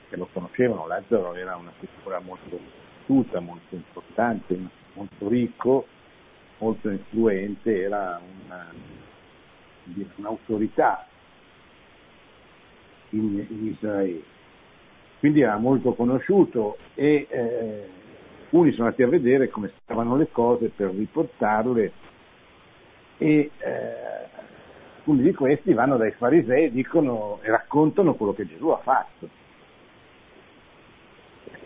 che 0.09 0.15
lo 0.15 0.27
conoscevano, 0.33 0.87
Lazzaro 0.87 1.35
era 1.35 1.55
una 1.57 1.71
figura 1.77 2.19
molto 2.21 2.49
conosciuta, 2.49 3.39
molto 3.39 3.75
importante, 3.75 4.57
molto 4.93 5.27
ricco, 5.27 5.85
molto 6.57 6.89
influente, 6.89 7.79
era 7.79 8.19
una, 8.45 8.73
un'autorità 10.15 11.05
in, 13.09 13.45
in, 13.47 13.67
Israele. 13.67 14.23
Quindi 15.19 15.41
era 15.41 15.57
molto 15.57 15.93
conosciuto 15.93 16.79
e 16.95 17.27
eh, 17.29 17.89
alcuni 18.49 18.71
sono 18.71 18.85
andati 18.85 19.03
a 19.03 19.07
vedere 19.07 19.49
come 19.49 19.71
stavano 19.83 20.15
le 20.15 20.31
cose 20.31 20.69
per 20.69 20.89
riportarle 20.89 21.91
e 23.19 23.51
eh, 23.59 24.29
alcuni 24.97 25.21
di 25.21 25.33
questi 25.33 25.73
vanno 25.73 25.97
dai 25.97 26.11
farisei 26.11 26.65
e 26.65 26.71
dicono 26.71 27.39
e 27.43 27.51
raccontano 27.51 28.15
quello 28.15 28.33
che 28.33 28.47
Gesù 28.47 28.69
ha 28.69 28.77
fatto. 28.77 29.29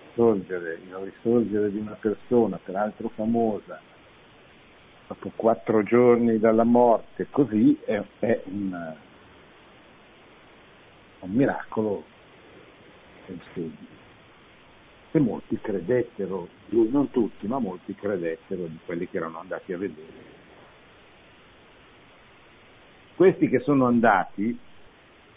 Risorgere, 0.10 0.74
il 0.74 0.96
risorgere 0.96 1.72
di 1.72 1.78
una 1.78 1.98
persona, 2.00 2.60
peraltro 2.62 3.10
famosa, 3.16 3.80
dopo 5.08 5.32
quattro 5.38 5.84
giorni 5.84 6.38
dalla 6.38 6.66
morte, 6.66 7.28
così 7.30 7.80
è, 7.86 8.02
è 8.20 8.42
un, 8.46 8.96
un 11.20 11.32
miracolo 11.32 12.04
e 15.16 15.20
molti 15.20 15.60
credettero, 15.62 16.48
non 16.70 17.12
tutti, 17.12 17.46
ma 17.46 17.60
molti 17.60 17.94
credettero 17.94 18.66
di 18.66 18.80
quelli 18.84 19.08
che 19.08 19.18
erano 19.18 19.40
andati 19.40 19.72
a 19.72 19.78
vedere. 19.78 20.32
Questi 23.16 23.48
che 23.48 23.60
sono 23.60 23.86
andati, 23.86 24.58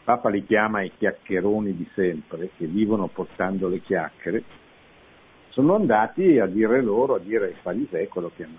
Papa 0.02 0.30
li 0.30 0.46
chiama 0.46 0.80
i 0.82 0.90
chiacchieroni 0.96 1.76
di 1.76 1.86
sempre, 1.94 2.50
che 2.56 2.64
vivono 2.64 3.08
portando 3.08 3.68
le 3.68 3.80
chiacchiere, 3.80 4.44
sono 5.50 5.74
andati 5.74 6.38
a 6.38 6.46
dire 6.46 6.80
loro, 6.80 7.16
a 7.16 7.18
dire 7.18 7.48
ai 7.48 7.54
farisei 7.60 8.08
quello 8.08 8.30
che 8.34 8.44
hanno 8.44 8.56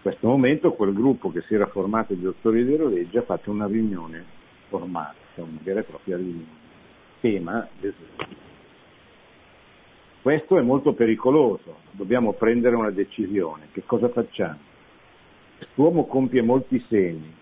in 0.00 0.06
questo 0.06 0.28
momento 0.28 0.72
quel 0.72 0.94
gruppo 0.94 1.30
che 1.30 1.42
si 1.42 1.52
era 1.52 1.66
formato 1.66 2.14
di 2.14 2.22
dottori 2.22 2.64
della 2.64 2.88
legge 2.88 3.18
ha 3.18 3.22
fatto 3.22 3.50
una 3.50 3.66
riunione 3.66 4.24
formale, 4.68 5.16
cioè 5.34 5.44
una 5.44 5.58
vera 5.62 5.80
e 5.80 5.82
propria 5.82 6.16
riunione. 6.16 6.58
Tema 7.20 7.68
Gesù. 7.78 8.48
Questo 10.22 10.58
è 10.58 10.60
molto 10.60 10.92
pericoloso, 10.92 11.78
dobbiamo 11.92 12.34
prendere 12.34 12.76
una 12.76 12.90
decisione. 12.90 13.68
Che 13.72 13.84
cosa 13.86 14.10
facciamo? 14.10 14.58
Quest'uomo 15.56 16.04
compie 16.04 16.42
molti 16.42 16.84
segni, 16.88 17.34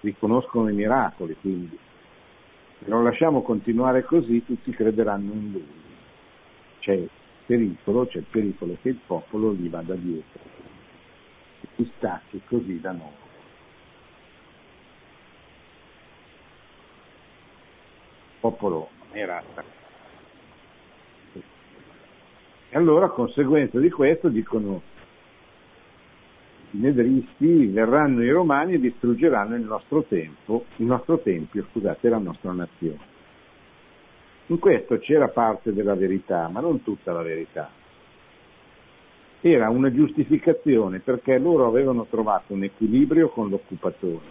riconoscono 0.00 0.68
i 0.68 0.74
miracoli, 0.74 1.36
quindi 1.40 1.78
se 2.78 2.88
lo 2.90 3.00
lasciamo 3.00 3.42
continuare 3.42 4.02
così 4.02 4.44
tutti 4.44 4.72
crederanno 4.72 5.32
in 5.32 5.52
lui. 5.52 5.82
C'è 6.80 6.94
il 6.94 7.08
pericolo, 7.46 8.06
c'è 8.06 8.18
il 8.18 8.26
pericolo 8.28 8.76
che 8.82 8.88
il 8.88 8.98
popolo 9.06 9.54
gli 9.54 9.70
vada 9.70 9.94
dietro 9.94 10.40
e 11.60 11.68
si 11.76 11.92
stacchi 11.96 12.40
così 12.44 12.80
da 12.80 12.90
noi. 12.90 13.22
Il 18.32 18.40
popolo 18.40 18.88
era 19.12 19.38
attaccato 19.38 19.83
e 22.74 22.76
allora, 22.76 23.06
a 23.06 23.10
conseguenza 23.10 23.78
di 23.78 23.88
questo, 23.88 24.28
dicono 24.28 24.82
i 26.72 26.78
nedristi, 26.78 27.66
verranno 27.66 28.24
i 28.24 28.30
romani 28.30 28.72
e 28.72 28.80
distruggeranno 28.80 29.54
il 29.54 29.62
nostro 29.62 30.02
tempo, 30.02 30.64
il 30.78 30.86
nostro 30.86 31.20
tempio, 31.20 31.68
scusate, 31.70 32.08
la 32.08 32.18
nostra 32.18 32.50
nazione. 32.50 32.98
In 34.46 34.58
questo 34.58 34.98
c'era 34.98 35.28
parte 35.28 35.72
della 35.72 35.94
verità, 35.94 36.48
ma 36.48 36.58
non 36.58 36.82
tutta 36.82 37.12
la 37.12 37.22
verità. 37.22 37.70
Era 39.40 39.70
una 39.70 39.92
giustificazione 39.92 40.98
perché 40.98 41.38
loro 41.38 41.68
avevano 41.68 42.06
trovato 42.06 42.54
un 42.54 42.64
equilibrio 42.64 43.28
con 43.28 43.50
l'occupatore, 43.50 44.26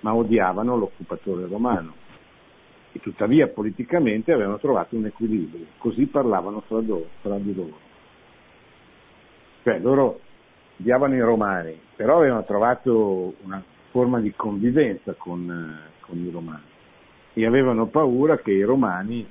ma 0.00 0.14
odiavano 0.14 0.78
l'occupatore 0.78 1.46
romano 1.46 2.06
e 2.98 3.00
tuttavia 3.00 3.46
politicamente 3.46 4.32
avevano 4.32 4.58
trovato 4.58 4.96
un 4.96 5.06
equilibrio, 5.06 5.66
così 5.78 6.06
parlavano 6.06 6.60
fra, 6.66 6.80
loro, 6.80 7.06
fra 7.20 7.38
di 7.38 7.54
loro. 7.54 7.78
Cioè 9.62 9.78
loro 9.78 10.20
odiavano 10.78 11.14
i 11.14 11.20
romani, 11.20 11.80
però 11.94 12.18
avevano 12.18 12.44
trovato 12.44 13.34
una 13.42 13.62
forma 13.90 14.20
di 14.20 14.32
convivenza 14.34 15.14
con, 15.14 15.80
con 16.00 16.18
i 16.18 16.30
romani 16.30 16.76
e 17.34 17.46
avevano 17.46 17.86
paura 17.86 18.38
che 18.38 18.52
i 18.52 18.62
romani 18.62 19.26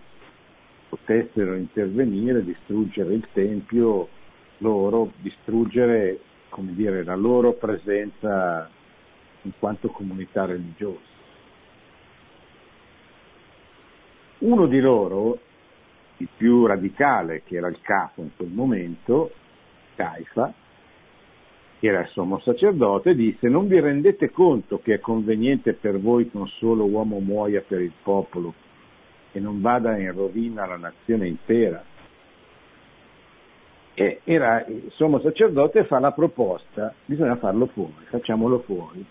potessero 0.89 1.55
intervenire, 1.55 2.43
distruggere 2.43 3.13
il 3.13 3.27
Tempio 3.33 4.07
loro, 4.59 5.11
distruggere 5.17 6.19
dire, 6.59 7.03
la 7.03 7.15
loro 7.15 7.53
presenza 7.53 8.69
in 9.43 9.51
quanto 9.59 9.89
comunità 9.89 10.45
religiosa. 10.45 11.16
Uno 14.39 14.67
di 14.67 14.79
loro, 14.79 15.39
il 16.17 16.27
più 16.35 16.65
radicale, 16.65 17.43
che 17.43 17.55
era 17.55 17.67
il 17.67 17.79
capo 17.81 18.21
in 18.21 18.29
quel 18.35 18.49
momento, 18.49 19.31
Caifa, 19.95 20.53
che 21.79 21.87
era 21.87 22.01
il 22.01 22.07
sommo 22.09 22.39
sacerdote, 22.39 23.15
disse 23.15 23.47
non 23.49 23.67
vi 23.67 23.79
rendete 23.79 24.31
conto 24.31 24.79
che 24.79 24.95
è 24.95 24.99
conveniente 24.99 25.73
per 25.73 25.99
voi 25.99 26.29
che 26.29 26.37
un 26.37 26.47
solo 26.47 26.85
uomo 26.85 27.19
muoia 27.19 27.61
per 27.61 27.81
il 27.81 27.93
popolo 28.01 28.53
e 29.31 29.39
non 29.39 29.61
vada 29.61 29.97
in 29.97 30.11
rovina 30.11 30.65
la 30.65 30.77
nazione 30.77 31.27
intera? 31.27 31.83
E 33.93 34.21
era 34.23 34.63
il 34.65 34.91
sommo 34.93 35.19
sacerdote 35.19 35.85
fa 35.85 35.99
la 35.99 36.11
proposta, 36.11 36.93
bisogna 37.05 37.35
farlo 37.37 37.65
fuori, 37.67 38.05
facciamolo 38.09 38.59
fuori. 38.59 39.05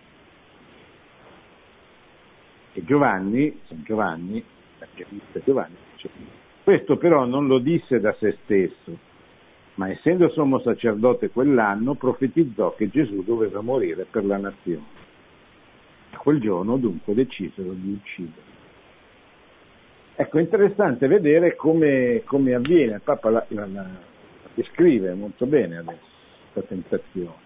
E 2.73 2.85
Giovanni, 2.85 3.61
San 3.67 3.83
Giovanni, 3.85 4.45
l'Evangelista 4.79 5.41
Giovanni 5.45 5.77
dice, 5.93 6.11
questo 6.63 6.97
però 6.97 7.25
non 7.25 7.47
lo 7.47 7.59
disse 7.59 8.01
da 8.01 8.15
se 8.19 8.39
stesso, 8.43 8.99
ma 9.75 9.91
essendo 9.91 10.29
sommo 10.31 10.59
sacerdote 10.61 11.31
quell'anno 11.31 11.95
profetizzò 11.95 12.75
che 12.75 12.89
Gesù 12.89 13.23
doveva 13.23 13.61
morire 13.61 14.05
per 14.05 14.25
la 14.25 14.37
nazione. 14.37 15.05
A 16.11 16.19
quel 16.19 16.41
giorno 16.41 16.77
dunque 16.77 17.15
decisero 17.15 17.73
di 17.73 17.93
uccidere. 17.93 18.55
Ecco, 20.17 20.39
interessante 20.39 21.07
vedere 21.07 21.57
come, 21.57 22.23
come 22.25 22.55
avviene, 22.55 22.95
il 22.95 23.01
Papa 23.03 23.29
la, 23.29 23.45
la, 23.49 23.67
la 23.67 23.87
descrive 24.55 25.13
molto 25.13 25.45
bene 25.45 25.77
adesso 25.77 26.15
questa 26.53 26.63
tentazione. 26.63 27.45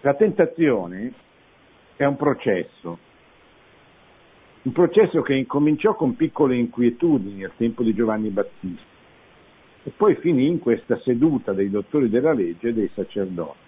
La 0.00 0.14
tentazione 0.14 1.12
è 1.96 2.04
un 2.04 2.16
processo 2.16 2.98
un 4.64 4.72
processo 4.72 5.20
che 5.20 5.34
incominciò 5.34 5.94
con 5.94 6.16
piccole 6.16 6.56
inquietudini 6.56 7.44
al 7.44 7.52
tempo 7.56 7.82
di 7.82 7.92
Giovanni 7.92 8.30
Battista 8.30 8.92
e 9.82 9.90
poi 9.90 10.14
finì 10.16 10.46
in 10.46 10.58
questa 10.58 10.98
seduta 11.00 11.52
dei 11.52 11.68
dottori 11.68 12.08
della 12.08 12.32
legge 12.32 12.68
e 12.68 12.72
dei 12.72 12.90
sacerdoti. 12.94 13.58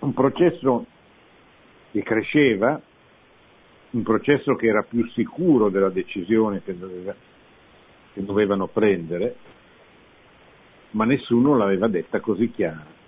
Un 0.00 0.12
processo 0.12 0.86
che 1.92 2.02
cresceva, 2.02 2.82
un 3.90 4.02
processo 4.02 4.56
che 4.56 4.66
era 4.66 4.82
più 4.82 5.06
sicuro 5.10 5.68
della 5.68 5.88
decisione 5.88 6.62
che, 6.64 6.76
doveva, 6.76 7.14
che 8.12 8.24
dovevano 8.24 8.66
prendere, 8.66 9.36
ma 10.90 11.04
nessuno 11.04 11.56
l'aveva 11.56 11.86
detta 11.86 12.18
così 12.18 12.50
chiara 12.50 13.02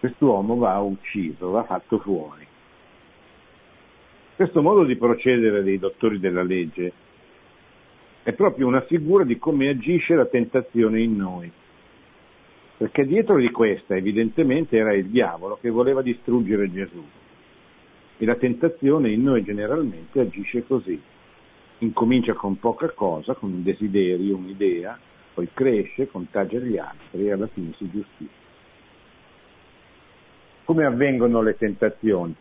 quest'uomo 0.00 0.56
va 0.56 0.78
ucciso, 0.78 1.50
va 1.50 1.62
fatto 1.64 1.98
fuori. 1.98 2.46
Questo 4.34 4.62
modo 4.62 4.84
di 4.84 4.96
procedere 4.96 5.62
dei 5.62 5.78
dottori 5.78 6.18
della 6.18 6.42
legge 6.42 6.92
è 8.22 8.32
proprio 8.32 8.66
una 8.66 8.80
figura 8.80 9.24
di 9.24 9.38
come 9.38 9.68
agisce 9.68 10.14
la 10.14 10.24
tentazione 10.24 11.02
in 11.02 11.16
noi. 11.16 11.52
Perché 12.78 13.04
dietro 13.04 13.36
di 13.36 13.50
questa 13.50 13.94
evidentemente 13.94 14.78
era 14.78 14.94
il 14.94 15.06
diavolo 15.06 15.58
che 15.60 15.68
voleva 15.68 16.00
distruggere 16.00 16.72
Gesù. 16.72 17.04
E 18.16 18.24
la 18.24 18.36
tentazione 18.36 19.10
in 19.10 19.22
noi 19.22 19.44
generalmente 19.44 20.20
agisce 20.20 20.66
così. 20.66 20.98
Incomincia 21.78 22.32
con 22.32 22.58
poca 22.58 22.88
cosa, 22.90 23.34
con 23.34 23.52
un 23.52 23.62
desiderio, 23.62 24.36
un'idea, 24.36 24.98
poi 25.34 25.48
cresce, 25.52 26.08
contagia 26.08 26.58
gli 26.58 26.78
altri 26.78 27.26
e 27.26 27.32
alla 27.32 27.46
fine 27.48 27.74
si 27.76 27.90
giustifica. 27.90 28.49
Come 30.70 30.84
avvengono 30.84 31.42
le 31.42 31.56
tentazioni? 31.56 32.32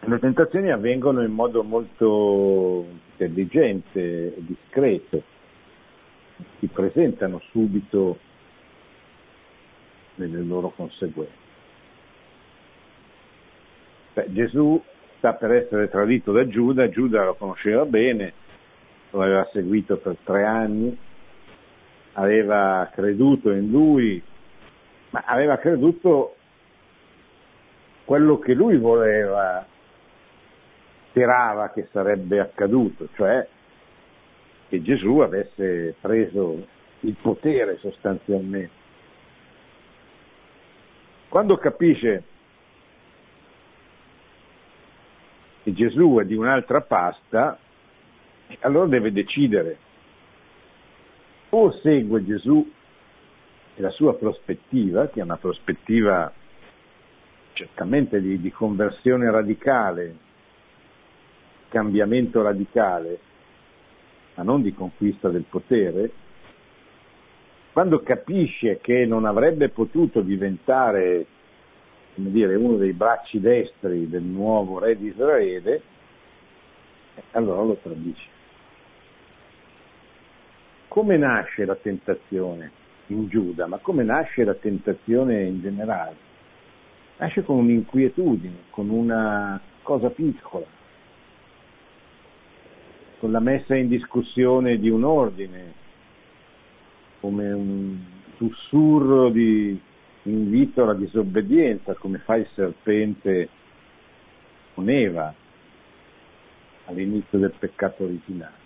Le 0.00 0.18
tentazioni 0.18 0.72
avvengono 0.72 1.22
in 1.22 1.30
modo 1.30 1.62
molto 1.62 2.84
intelligente 3.10 4.34
discreto, 4.38 5.22
si 6.58 6.66
presentano 6.66 7.40
subito 7.52 8.18
nelle 10.16 10.40
loro 10.40 10.70
conseguenze. 10.70 11.32
Beh, 14.14 14.32
Gesù 14.32 14.82
sta 15.18 15.34
per 15.34 15.52
essere 15.52 15.88
tradito 15.88 16.32
da 16.32 16.48
Giuda, 16.48 16.88
Giuda 16.88 17.26
lo 17.26 17.34
conosceva 17.34 17.84
bene, 17.84 18.32
lo 19.10 19.22
aveva 19.22 19.48
seguito 19.52 19.98
per 19.98 20.16
tre 20.24 20.44
anni, 20.44 20.98
aveva 22.14 22.90
creduto 22.92 23.52
in 23.52 23.70
lui, 23.70 24.20
ma 25.10 25.22
aveva 25.24 25.58
creduto 25.58 26.38
quello 28.12 28.38
che 28.38 28.52
lui 28.52 28.76
voleva 28.76 29.66
sperava 31.08 31.70
che 31.70 31.88
sarebbe 31.92 32.40
accaduto, 32.40 33.08
cioè 33.14 33.48
che 34.68 34.82
Gesù 34.82 35.20
avesse 35.20 35.94
preso 35.98 36.66
il 37.00 37.16
potere 37.22 37.78
sostanzialmente. 37.78 38.74
Quando 41.30 41.56
capisce 41.56 42.24
che 45.62 45.72
Gesù 45.72 46.18
è 46.20 46.26
di 46.26 46.34
un'altra 46.34 46.82
pasta, 46.82 47.58
allora 48.60 48.88
deve 48.88 49.10
decidere 49.10 49.78
o 51.48 51.72
segue 51.80 52.22
Gesù 52.26 52.70
e 53.74 53.80
la 53.80 53.88
sua 53.88 54.14
prospettiva, 54.18 55.08
che 55.08 55.20
è 55.20 55.22
una 55.22 55.38
prospettiva 55.38 56.40
certamente 57.52 58.20
di, 58.20 58.40
di 58.40 58.50
conversione 58.50 59.30
radicale, 59.30 60.16
cambiamento 61.68 62.42
radicale, 62.42 63.18
ma 64.34 64.42
non 64.42 64.62
di 64.62 64.74
conquista 64.74 65.28
del 65.28 65.44
potere, 65.48 66.10
quando 67.72 68.02
capisce 68.02 68.78
che 68.82 69.06
non 69.06 69.24
avrebbe 69.24 69.70
potuto 69.70 70.20
diventare 70.20 71.26
dire, 72.14 72.54
uno 72.54 72.76
dei 72.76 72.92
bracci 72.92 73.40
destri 73.40 74.08
del 74.08 74.22
nuovo 74.22 74.78
re 74.78 74.96
di 74.96 75.06
Israele, 75.06 75.82
allora 77.32 77.62
lo 77.62 77.78
tradisce. 77.82 78.28
Come 80.88 81.16
nasce 81.16 81.64
la 81.64 81.76
tentazione 81.76 82.70
in 83.06 83.28
Giuda, 83.28 83.66
ma 83.66 83.78
come 83.78 84.02
nasce 84.04 84.44
la 84.44 84.54
tentazione 84.54 85.44
in 85.44 85.62
generale? 85.62 86.30
Nasce 87.22 87.44
con 87.44 87.58
un'inquietudine, 87.58 88.64
con 88.70 88.88
una 88.88 89.60
cosa 89.82 90.10
piccola, 90.10 90.66
con 93.20 93.30
la 93.30 93.38
messa 93.38 93.76
in 93.76 93.86
discussione 93.86 94.76
di 94.76 94.90
un 94.90 95.04
ordine, 95.04 95.72
come 97.20 97.52
un 97.52 97.98
sussurro 98.34 99.28
di 99.28 99.80
invito 100.24 100.82
alla 100.82 100.94
disobbedienza, 100.94 101.94
come 101.94 102.18
fa 102.18 102.34
il 102.34 102.48
serpente 102.54 103.48
con 104.74 104.88
Eva 104.88 105.32
all'inizio 106.86 107.38
del 107.38 107.54
peccato 107.56 108.02
originale. 108.02 108.56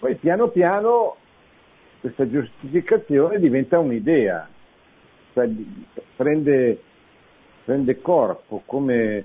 Poi 0.00 0.16
piano 0.16 0.48
piano 0.48 1.16
questa 2.00 2.28
giustificazione 2.28 3.38
diventa 3.38 3.78
un'idea, 3.78 4.50
cioè 5.46 6.02
prende, 6.16 6.82
prende 7.64 8.00
corpo 8.00 8.62
come 8.66 9.24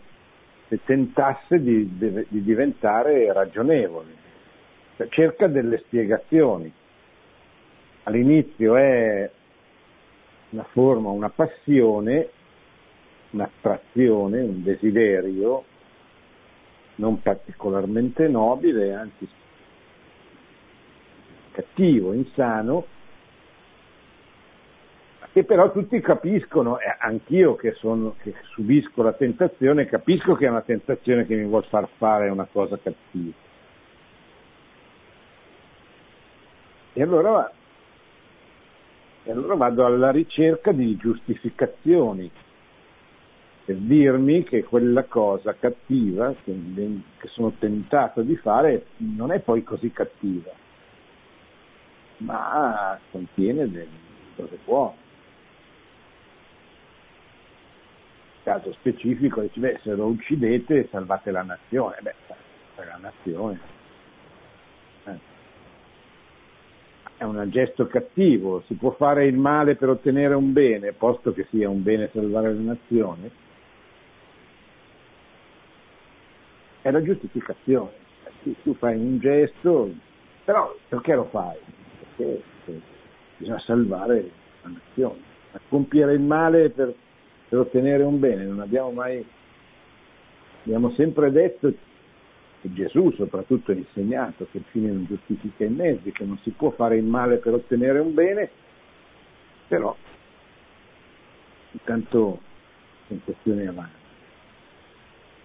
se 0.67 0.79
tentasse 0.83 1.61
di, 1.61 1.97
di, 1.97 2.25
di 2.27 2.43
diventare 2.43 3.31
ragionevole, 3.33 4.07
cioè, 4.97 5.07
cerca 5.09 5.47
delle 5.47 5.79
spiegazioni. 5.79 6.71
All'inizio 8.03 8.75
è 8.75 9.29
una 10.49 10.65
forma, 10.71 11.09
una 11.09 11.29
passione, 11.29 12.29
un'attrazione, 13.31 14.41
un 14.41 14.61
desiderio 14.61 15.63
non 16.95 17.21
particolarmente 17.21 18.27
nobile, 18.27 18.93
anzi 18.93 19.27
cattivo, 21.51 22.13
insano, 22.13 22.85
che 25.33 25.43
però 25.45 25.71
tutti 25.71 25.99
capiscono, 25.99 26.77
e 26.77 26.95
anch'io 26.99 27.55
che, 27.55 27.73
sono, 27.73 28.15
che 28.21 28.35
subisco 28.51 29.01
la 29.01 29.13
tentazione, 29.13 29.87
capisco 29.87 30.35
che 30.35 30.45
è 30.45 30.49
una 30.49 30.61
tentazione 30.61 31.25
che 31.25 31.35
mi 31.35 31.45
vuol 31.45 31.65
far 31.65 31.89
fare 31.97 32.29
una 32.29 32.47
cosa 32.51 32.77
cattiva. 32.77 33.33
E 36.93 37.01
allora, 37.01 37.51
e 39.23 39.31
allora 39.31 39.55
vado 39.55 39.85
alla 39.87 40.11
ricerca 40.11 40.71
di 40.71 40.95
giustificazioni 40.97 42.29
per 43.65 43.77
dirmi 43.77 44.43
che 44.43 44.63
quella 44.63 45.05
cosa 45.05 45.55
cattiva 45.55 46.35
che, 46.43 46.55
che 47.17 47.27
sono 47.29 47.53
tentato 47.57 48.21
di 48.21 48.35
fare 48.35 48.85
non 48.97 49.31
è 49.31 49.39
poi 49.39 49.63
così 49.63 49.91
cattiva, 49.91 50.51
ma 52.17 52.99
contiene 53.09 53.67
delle 53.67 53.87
cose 54.35 54.59
buone. 54.63 55.02
Caso 58.43 58.73
specifico 58.73 59.41
dice, 59.41 59.59
beh, 59.59 59.79
se 59.81 59.95
lo 59.95 60.05
uccidete 60.05 60.87
salvate 60.91 61.31
la 61.31 61.43
nazione, 61.43 61.97
beh, 62.01 62.15
la 62.75 62.97
nazione. 62.99 63.59
Eh. 65.05 65.17
È 67.17 67.23
un 67.23 67.43
gesto 67.49 67.87
cattivo, 67.87 68.61
si 68.67 68.75
può 68.75 68.91
fare 68.91 69.25
il 69.25 69.37
male 69.37 69.75
per 69.75 69.89
ottenere 69.89 70.33
un 70.35 70.51
bene, 70.51 70.91
posto 70.91 71.33
che 71.33 71.47
sia 71.49 71.69
un 71.69 71.81
bene 71.81 72.09
salvare 72.11 72.53
la 72.53 72.59
nazione. 72.59 73.31
È 76.81 76.91
la 76.91 77.01
giustificazione. 77.01 78.01
Tu 78.61 78.75
fai 78.75 78.97
un 78.97 79.19
gesto, 79.19 79.89
però 80.43 80.75
perché 80.89 81.15
lo 81.15 81.23
fai? 81.25 81.57
Perché, 82.15 82.41
perché 82.65 82.81
bisogna 83.37 83.59
salvare 83.59 84.29
la 84.63 84.69
nazione. 84.69 85.31
Compiere 85.69 86.13
il 86.13 86.19
male 86.19 86.71
per 86.71 86.93
per 87.53 87.61
ottenere 87.61 88.01
un 88.01 88.19
bene, 88.19 88.45
non 88.45 88.61
abbiamo 88.61 88.89
mai, 88.89 89.23
abbiamo 90.63 90.91
sempre 90.93 91.31
detto, 91.31 91.67
e 91.67 92.73
Gesù 92.73 93.11
soprattutto 93.11 93.71
ha 93.71 93.75
insegnato 93.75 94.47
che 94.49 94.57
il 94.57 94.63
fine 94.71 94.89
non 94.89 95.05
giustifica 95.05 95.63
i 95.63 95.69
mezzi, 95.69 96.11
che 96.11 96.25
non 96.25 96.39
si 96.39 96.49
può 96.49 96.71
fare 96.71 96.97
il 96.97 97.03
male 97.03 97.37
per 97.37 97.53
ottenere 97.53 97.99
un 97.99 98.11
bene, 98.15 98.49
però 99.67 99.95
intanto 101.73 102.41
tentazione 103.07 103.67
avanti. 103.67 104.01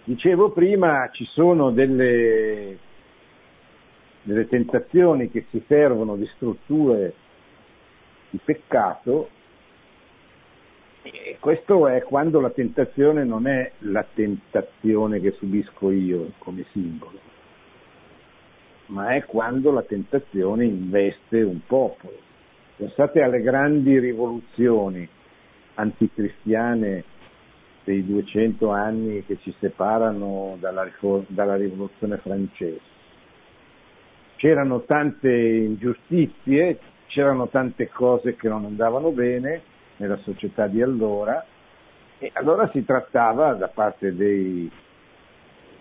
Dicevo 0.04 0.52
prima, 0.52 1.10
ci 1.12 1.26
sono 1.26 1.72
delle, 1.72 2.78
delle 4.22 4.48
tentazioni 4.48 5.30
che 5.30 5.44
si 5.50 5.62
servono 5.66 6.16
di 6.16 6.26
strutture 6.36 7.12
di 8.30 8.38
peccato 8.42 9.28
e 11.10 11.36
questo 11.40 11.88
è 11.88 12.02
quando 12.02 12.40
la 12.40 12.50
tentazione 12.50 13.24
non 13.24 13.46
è 13.46 13.72
la 13.78 14.04
tentazione 14.14 15.20
che 15.20 15.32
subisco 15.32 15.90
io 15.90 16.32
come 16.38 16.64
simbolo, 16.72 17.18
ma 18.86 19.14
è 19.14 19.24
quando 19.24 19.70
la 19.70 19.82
tentazione 19.82 20.64
investe 20.64 21.42
un 21.42 21.60
popolo. 21.66 22.16
Pensate 22.76 23.22
alle 23.22 23.40
grandi 23.40 23.98
rivoluzioni 23.98 25.08
anticristiane 25.74 27.04
dei 27.84 28.04
200 28.04 28.70
anni 28.70 29.24
che 29.24 29.38
ci 29.40 29.54
separano 29.58 30.56
dalla, 30.60 30.86
dalla 31.28 31.56
rivoluzione 31.56 32.18
francese. 32.18 32.96
C'erano 34.36 34.82
tante 34.82 35.32
ingiustizie, 35.32 36.78
c'erano 37.06 37.48
tante 37.48 37.88
cose 37.88 38.36
che 38.36 38.48
non 38.48 38.64
andavano 38.64 39.10
bene, 39.10 39.62
nella 39.98 40.18
società 40.18 40.66
di 40.66 40.82
allora 40.82 41.44
e 42.18 42.30
allora 42.34 42.68
si 42.70 42.84
trattava 42.84 43.54
da 43.54 43.68
parte 43.68 44.14
di 44.14 44.70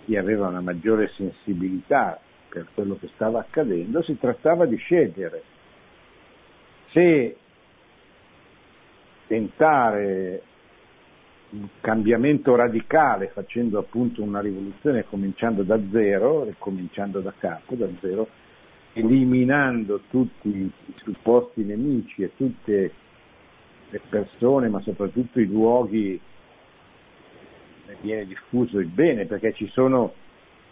chi 0.06 0.15
aveva 0.15 0.47
una 0.47 0.62
maggiore 0.62 1.12
sensibilità 1.15 2.19
per 2.49 2.67
quello 2.73 2.97
che 2.99 3.10
stava 3.15 3.39
accadendo, 3.39 4.01
si 4.03 4.17
trattava 4.17 4.65
di 4.65 4.77
scegliere 4.77 5.43
se 6.91 7.38
tentare 9.27 10.41
un 11.49 11.67
cambiamento 11.82 12.56
radicale 12.56 13.27
facendo 13.27 13.80
appunto 13.80 14.21
una 14.21 14.39
rivoluzione 14.39 15.06
cominciando 15.06 15.63
da 15.63 15.80
zero, 15.91 16.43
ricominciando 16.43 17.19
da 17.19 17.34
capo, 17.38 17.75
da 17.75 17.88
zero, 17.99 18.27
eliminando 18.93 20.01
tutti 20.10 20.49
i 20.49 20.71
supposti 21.03 21.63
nemici 21.63 22.23
e 22.23 22.32
tutte 22.36 22.91
le 23.89 24.02
persone, 24.10 24.69
ma 24.69 24.82
soprattutto 24.82 25.39
i 25.39 25.45
luoghi 25.45 26.19
viene 28.02 28.26
diffuso 28.26 28.80
il 28.80 28.88
bene, 28.88 29.26
perché 29.26 29.54
ci 29.54 29.67
sono 29.67 30.13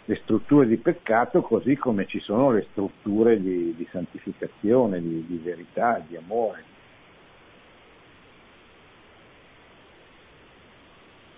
le 0.05 0.15
strutture 0.17 0.67
di 0.67 0.77
peccato 0.77 1.41
così 1.41 1.75
come 1.77 2.05
ci 2.05 2.19
sono 2.19 2.51
le 2.51 2.67
strutture 2.71 3.41
di, 3.41 3.73
di 3.75 3.87
santificazione, 3.91 5.01
di, 5.01 5.25
di 5.25 5.37
verità, 5.37 6.03
di 6.05 6.15
amore. 6.15 6.73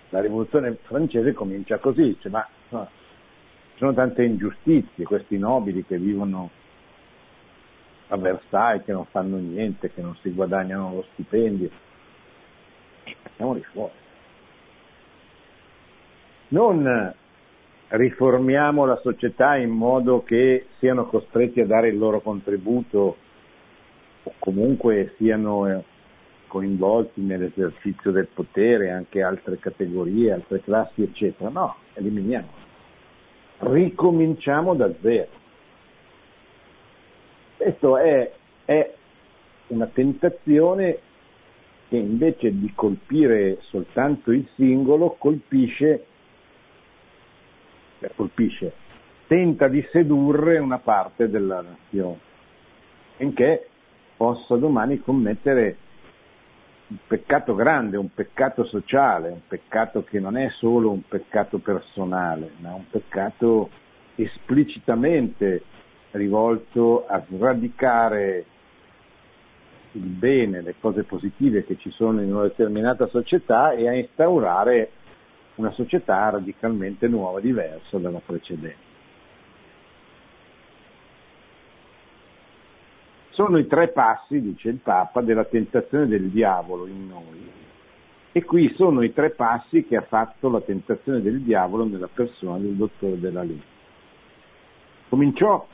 La 0.09 0.21
rivoluzione 0.21 0.77
francese 0.83 1.33
comincia 1.33 1.77
così, 1.79 2.17
cioè, 2.19 2.31
ma 2.31 2.47
no, 2.69 2.89
ci 3.71 3.77
sono 3.77 3.93
tante 3.93 4.23
ingiustizie, 4.23 5.03
questi 5.03 5.37
nobili 5.37 5.85
che 5.85 5.97
vivono 5.97 6.49
a 8.07 8.17
Versailles, 8.17 8.83
che 8.85 8.91
non 8.91 9.05
fanno 9.05 9.37
niente, 9.37 9.91
che 9.91 10.01
non 10.01 10.15
si 10.21 10.31
guadagnano 10.31 10.93
lo 10.93 11.05
stipendio, 11.13 11.69
facciamoli 13.23 13.63
fuori. 13.71 13.93
Non 16.49 17.13
riformiamo 17.89 18.85
la 18.85 18.99
società 19.01 19.55
in 19.55 19.69
modo 19.69 20.23
che 20.23 20.67
siano 20.79 21.05
costretti 21.05 21.61
a 21.61 21.65
dare 21.65 21.89
il 21.89 21.97
loro 21.97 22.21
contributo 22.21 23.17
o 24.23 24.33
comunque 24.39 25.13
siano 25.17 25.83
coinvolti 26.47 27.21
nell'esercizio 27.21 28.11
del 28.11 28.27
potere 28.27 28.91
anche 28.91 29.21
altre 29.21 29.59
categorie, 29.59 30.31
altre 30.31 30.61
classi, 30.61 31.03
eccetera. 31.03 31.49
No, 31.49 31.75
eliminiamo. 31.93 32.65
Ricominciamo 33.59 34.75
da 34.75 34.89
zero. 35.01 35.27
Questo 37.57 37.97
è, 37.97 38.31
è 38.65 38.93
una 39.67 39.87
tentazione 39.87 40.99
che 41.89 41.97
invece 41.97 42.57
di 42.57 42.71
colpire 42.75 43.57
soltanto 43.63 44.31
il 44.31 44.47
singolo 44.55 45.15
colpisce, 45.17 46.05
eh, 47.99 48.11
colpisce 48.15 48.73
tenta 49.25 49.67
di 49.67 49.85
sedurre 49.91 50.59
una 50.59 50.77
parte 50.77 51.29
della 51.29 51.61
nazione, 51.61 52.19
finché 53.17 53.67
possa 54.15 54.55
domani 54.55 54.99
commettere 54.99 55.77
un 56.87 56.97
peccato 57.05 57.55
grande, 57.55 57.97
un 57.97 58.13
peccato 58.13 58.63
sociale, 58.65 59.29
un 59.29 59.41
peccato 59.47 60.03
che 60.03 60.19
non 60.19 60.37
è 60.37 60.49
solo 60.51 60.91
un 60.91 61.01
peccato 61.05 61.57
personale, 61.57 62.51
ma 62.59 62.73
un 62.73 62.87
peccato 62.89 63.69
esplicitamente 64.15 65.63
rivolto 66.17 67.05
a 67.07 67.23
sradicare 67.29 68.45
il 69.93 70.01
bene, 70.01 70.61
le 70.61 70.75
cose 70.79 71.03
positive 71.03 71.63
che 71.63 71.77
ci 71.77 71.89
sono 71.91 72.21
in 72.21 72.33
una 72.33 72.43
determinata 72.43 73.07
società 73.07 73.71
e 73.71 73.87
a 73.87 73.93
instaurare 73.93 74.91
una 75.55 75.71
società 75.71 76.29
radicalmente 76.29 77.07
nuova, 77.07 77.39
diversa 77.39 77.97
dalla 77.97 78.21
precedente. 78.23 78.85
Sono 83.29 83.59
i 83.59 83.67
tre 83.67 83.89
passi, 83.89 84.41
dice 84.41 84.69
il 84.69 84.77
Papa, 84.77 85.21
della 85.21 85.45
tentazione 85.45 86.07
del 86.07 86.29
diavolo 86.29 86.87
in 86.87 87.07
noi. 87.07 87.51
E 88.31 88.43
qui 88.43 88.73
sono 88.75 89.03
i 89.03 89.13
tre 89.13 89.31
passi 89.31 89.85
che 89.85 89.95
ha 89.95 90.01
fatto 90.01 90.49
la 90.49 90.61
tentazione 90.61 91.21
del 91.21 91.41
diavolo 91.41 91.85
nella 91.85 92.09
persona 92.11 92.57
del 92.57 92.73
dottore 92.73 93.19
della 93.19 93.43
legge. 93.43 93.75
Cominciò 95.09 95.67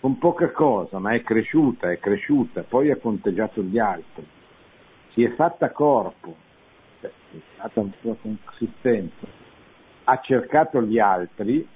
con 0.00 0.18
poca 0.18 0.50
cosa, 0.52 0.98
ma 0.98 1.12
è 1.12 1.22
cresciuta, 1.22 1.90
è 1.90 1.98
cresciuta, 1.98 2.62
poi 2.62 2.90
ha 2.90 2.96
conteggiato 2.96 3.62
gli 3.62 3.78
altri, 3.78 4.26
si 5.12 5.24
è 5.24 5.30
fatta 5.34 5.70
corpo, 5.72 6.36
cioè, 7.00 7.10
è 7.10 7.36
stata 7.54 7.80
una 7.80 7.92
sua 8.00 8.16
consistenza, 8.16 9.26
ha 10.04 10.20
cercato 10.20 10.80
gli 10.82 10.98
altri, 10.98 11.66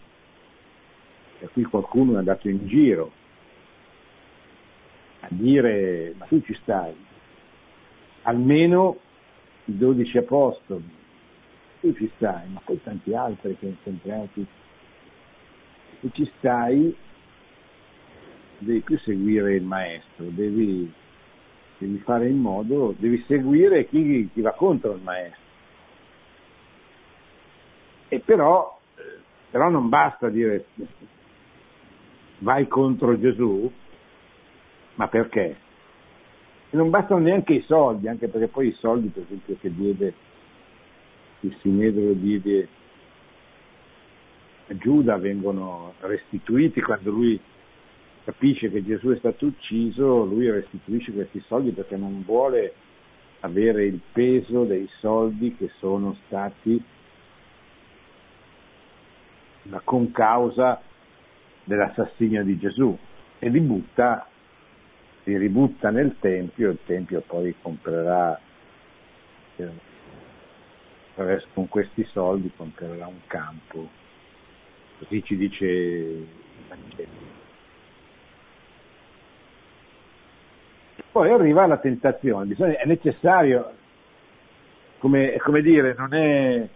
e 1.41 1.49
qui 1.49 1.65
qualcuno 1.65 2.15
è 2.15 2.19
andato 2.19 2.49
in 2.49 2.67
giro 2.69 3.11
a 5.21 5.27
dire 5.31 6.15
ma 6.17 6.27
tu 6.27 6.41
ci 6.43 6.55
stai, 6.63 6.95
almeno 8.23 8.99
i 9.65 9.77
dodici 9.77 10.19
apostoli, 10.19 10.89
tu 11.81 11.93
ci 11.95 12.11
stai, 12.15 12.49
ma 12.49 12.61
poi 12.65 12.81
tanti 12.83 13.13
altri 13.15 13.57
che 13.59 13.67
incontrati, 13.67 14.47
tu 16.01 16.11
ci 16.13 16.31
stai, 16.39 16.97
devi 18.63 18.81
più 18.81 18.99
seguire 18.99 19.55
il 19.55 19.63
maestro, 19.63 20.25
devi, 20.29 20.91
devi 21.79 21.99
fare 21.99 22.29
in 22.29 22.39
modo, 22.39 22.95
devi 22.99 23.23
seguire 23.27 23.87
chi, 23.87 24.29
chi 24.33 24.41
va 24.41 24.53
contro 24.53 24.95
il 24.95 25.03
maestro. 25.03 25.41
E 28.09 28.21
però, 28.21 28.79
però 29.51 29.69
non 29.69 29.89
basta 29.89 30.29
dire 30.29 30.67
vai 32.39 32.67
contro 32.69 33.19
Gesù, 33.19 33.71
ma 34.95 35.09
perché? 35.09 35.57
E 36.71 36.77
non 36.77 36.91
bastano 36.91 37.21
neanche 37.21 37.55
i 37.55 37.65
soldi, 37.67 38.09
anche 38.09 38.29
perché 38.29 38.49
poi 38.49 38.69
i 38.69 38.77
soldi, 38.79 39.09
per 39.09 39.23
esempio, 39.25 39.57
che 39.61 39.75
diede 39.75 40.15
il 41.41 41.57
Sinedro 41.61 42.13
diede 42.13 42.69
a 44.69 44.77
Giuda 44.77 45.17
vengono 45.17 45.95
restituiti 46.01 46.81
quando 46.81 47.11
lui 47.11 47.41
capisce 48.25 48.71
che 48.71 48.85
Gesù 48.85 49.11
è 49.11 49.17
stato 49.19 49.47
ucciso, 49.47 50.25
lui 50.25 50.51
restituisce 50.51 51.13
questi 51.13 51.43
soldi 51.47 51.71
perché 51.73 51.97
non 51.97 52.23
vuole 52.25 52.75
avere 53.41 53.85
il 53.87 54.01
peso 54.13 54.65
dei 54.65 54.89
soldi 55.01 55.57
che 55.57 55.71
sono 55.79 56.17
stati 56.27 56.83
la 59.65 59.81
concausa 59.83 60.81
dell'assassinio 61.65 62.45
di 62.45 62.59
Gesù 62.59 62.97
e 63.39 63.49
li 63.49 63.61
butta 63.61 64.27
si 65.25 65.37
ributta 65.37 65.91
nel 65.91 66.17
Tempio, 66.19 66.71
il 66.71 66.79
Tempio 66.85 67.21
poi 67.21 67.55
comprerà, 67.63 68.41
con 71.53 71.69
questi 71.69 72.05
soldi 72.11 72.51
comprerà 72.57 73.07
un 73.07 73.21
campo, 73.29 73.89
così 74.99 75.23
ci 75.23 75.37
dice 75.37 75.67
il 75.67 76.27
Vangelo. 76.69 77.42
Poi 81.13 81.31
arriva 81.31 81.67
la 81.67 81.77
tentazione, 81.77 82.47
bisogna, 82.47 82.79
è 82.79 82.87
necessario, 82.87 83.71
come, 84.99 85.37
come 85.37 85.61
dire, 85.61 85.95
non 85.95 86.15
è... 86.15 86.67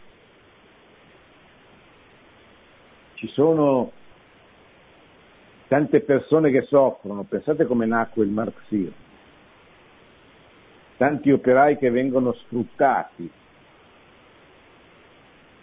Ci 3.14 3.29
sono 3.29 3.92
tante 5.68 6.01
persone 6.01 6.51
che 6.51 6.66
soffrono, 6.66 7.22
pensate 7.22 7.64
come 7.64 7.87
nacque 7.87 8.25
il 8.25 8.31
marxismo, 8.31 8.92
tanti 10.99 11.33
operai 11.33 11.79
che 11.79 11.88
vengono 11.88 12.35
sfruttati, 12.35 13.31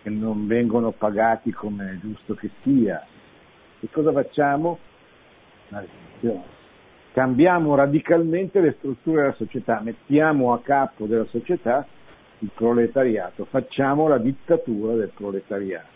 che 0.01 0.09
non 0.09 0.47
vengono 0.47 0.91
pagati 0.91 1.51
come 1.51 1.91
è 1.91 1.97
giusto 1.99 2.33
che 2.33 2.49
sia. 2.63 3.05
E 3.79 3.87
cosa 3.91 4.11
facciamo? 4.11 4.79
Cambiamo 7.13 7.75
radicalmente 7.75 8.59
le 8.59 8.73
strutture 8.79 9.21
della 9.21 9.33
società, 9.33 9.79
mettiamo 9.83 10.51
a 10.51 10.59
capo 10.61 11.05
della 11.05 11.25
società 11.25 11.85
il 12.39 12.49
proletariato, 12.53 13.45
facciamo 13.45 14.07
la 14.07 14.17
dittatura 14.17 14.95
del 14.95 15.11
proletariato 15.13 15.91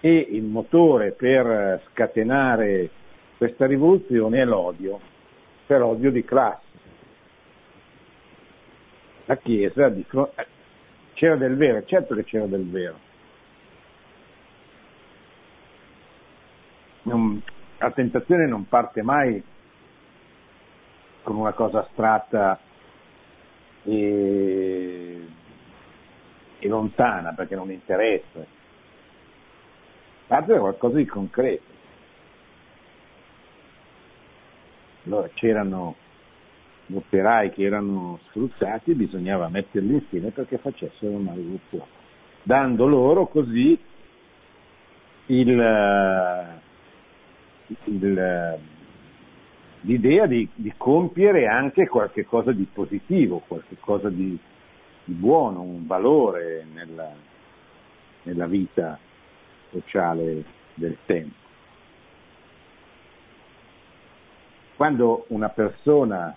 e 0.00 0.16
il 0.30 0.44
motore 0.44 1.12
per 1.12 1.82
scatenare 1.90 2.88
questa 3.36 3.66
rivoluzione 3.66 4.40
è 4.40 4.44
l'odio, 4.44 4.98
cioè 5.66 5.78
l'odio 5.78 6.10
di 6.10 6.24
classe. 6.24 6.66
La 9.26 9.36
Chiesa 9.36 9.90
di 9.90 10.02
fronte... 10.04 10.46
c'era 11.12 11.36
del 11.36 11.54
vero, 11.56 11.84
certo 11.84 12.14
che 12.14 12.24
c'era 12.24 12.46
del 12.46 12.66
vero. 12.66 12.98
La 17.78 17.90
tentazione 17.90 18.46
non 18.46 18.66
parte 18.66 19.02
mai 19.02 19.42
con 21.28 21.36
una 21.36 21.52
cosa 21.52 21.80
astratta 21.80 22.58
e, 23.84 25.26
e 26.58 26.68
lontana 26.68 27.34
perché 27.34 27.54
non 27.54 27.70
interessa 27.70 28.46
parte 30.26 30.52
da 30.54 30.58
qualcosa 30.58 30.96
di 30.96 31.04
concreto. 31.04 31.76
Allora 35.04 35.28
c'erano 35.34 35.96
operai 36.90 37.50
che 37.50 37.62
erano 37.62 38.20
sfruttati, 38.28 38.94
bisognava 38.94 39.50
metterli 39.50 39.92
insieme 39.92 40.30
perché 40.30 40.56
facessero 40.56 41.12
una 41.12 41.34
rivoluzione, 41.34 41.84
dando 42.42 42.86
loro 42.86 43.26
così 43.26 43.78
il, 45.26 46.58
il, 47.84 48.58
l'idea 49.82 50.26
di, 50.26 50.48
di, 50.54 50.72
compiere 50.76 51.46
anche 51.46 51.86
qualche 51.86 52.24
cosa 52.24 52.52
di 52.52 52.66
positivo, 52.72 53.42
qualche 53.46 53.76
cosa 53.80 54.08
di, 54.08 54.38
di 55.04 55.12
buono, 55.12 55.62
un 55.62 55.86
valore 55.86 56.66
nella, 56.72 57.12
nella 58.22 58.46
vita 58.46 58.98
sociale 59.70 60.44
del 60.74 60.96
tempo. 61.04 61.46
Quando 64.76 65.24
una 65.28 65.48
persona 65.48 66.36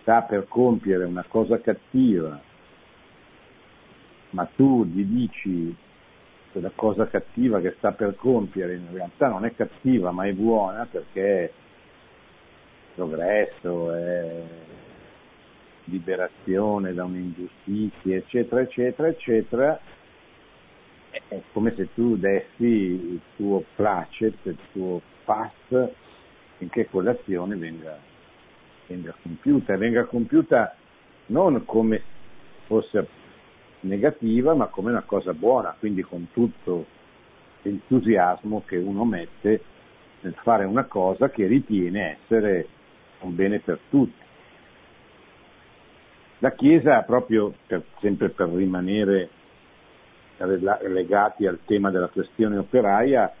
sta 0.00 0.22
per 0.22 0.46
compiere 0.48 1.04
una 1.04 1.24
cosa 1.26 1.60
cattiva, 1.60 2.40
ma 4.30 4.44
tu 4.54 4.84
gli 4.84 5.02
dici 5.02 5.74
che 6.52 6.60
la 6.60 6.72
cosa 6.74 7.06
cattiva 7.08 7.60
che 7.60 7.74
sta 7.78 7.92
per 7.92 8.14
compiere 8.16 8.74
in 8.74 8.88
realtà 8.92 9.28
non 9.28 9.44
è 9.44 9.54
cattiva 9.54 10.10
ma 10.10 10.26
è 10.26 10.32
buona 10.32 10.86
perché 10.90 11.44
è 11.44 11.50
progresso, 12.94 13.94
è 13.94 14.42
liberazione 15.84 16.92
da 16.92 17.04
un'ingiustizia, 17.04 18.16
eccetera, 18.16 18.60
eccetera, 18.60 19.08
eccetera, 19.08 19.80
è 21.10 21.40
come 21.52 21.74
se 21.74 21.92
tu 21.94 22.16
dessi 22.16 22.64
il 22.64 23.20
tuo 23.36 23.64
placet, 23.74 24.34
il 24.44 24.58
tuo 24.72 25.00
pass 25.24 25.52
finché 26.58 26.86
quell'azione 26.86 27.56
venga, 27.56 27.98
venga 28.86 29.14
compiuta, 29.22 29.76
venga 29.76 30.04
compiuta 30.04 30.74
non 31.26 31.64
come 31.64 32.02
fosse 32.66 33.06
negativa, 33.80 34.54
ma 34.54 34.66
come 34.66 34.90
una 34.90 35.02
cosa 35.02 35.32
buona, 35.32 35.74
quindi 35.78 36.02
con 36.02 36.28
tutto 36.32 36.86
l'entusiasmo 37.62 38.62
che 38.66 38.76
uno 38.76 39.04
mette 39.04 39.62
nel 40.20 40.34
fare 40.42 40.64
una 40.64 40.84
cosa 40.84 41.30
che 41.30 41.46
ritiene 41.46 42.18
essere 42.22 42.66
un 43.20 43.34
bene 43.34 43.60
per 43.60 43.78
tutti. 43.88 44.26
La 46.40 46.52
Chiesa, 46.52 47.02
proprio 47.02 47.52
per, 47.66 47.82
sempre 48.00 48.28
per 48.28 48.48
rimanere 48.48 49.28
legati 50.38 51.46
al 51.46 51.58
tema 51.64 51.90
della 51.90 52.08
questione 52.08 52.58
operaia, 52.58 53.32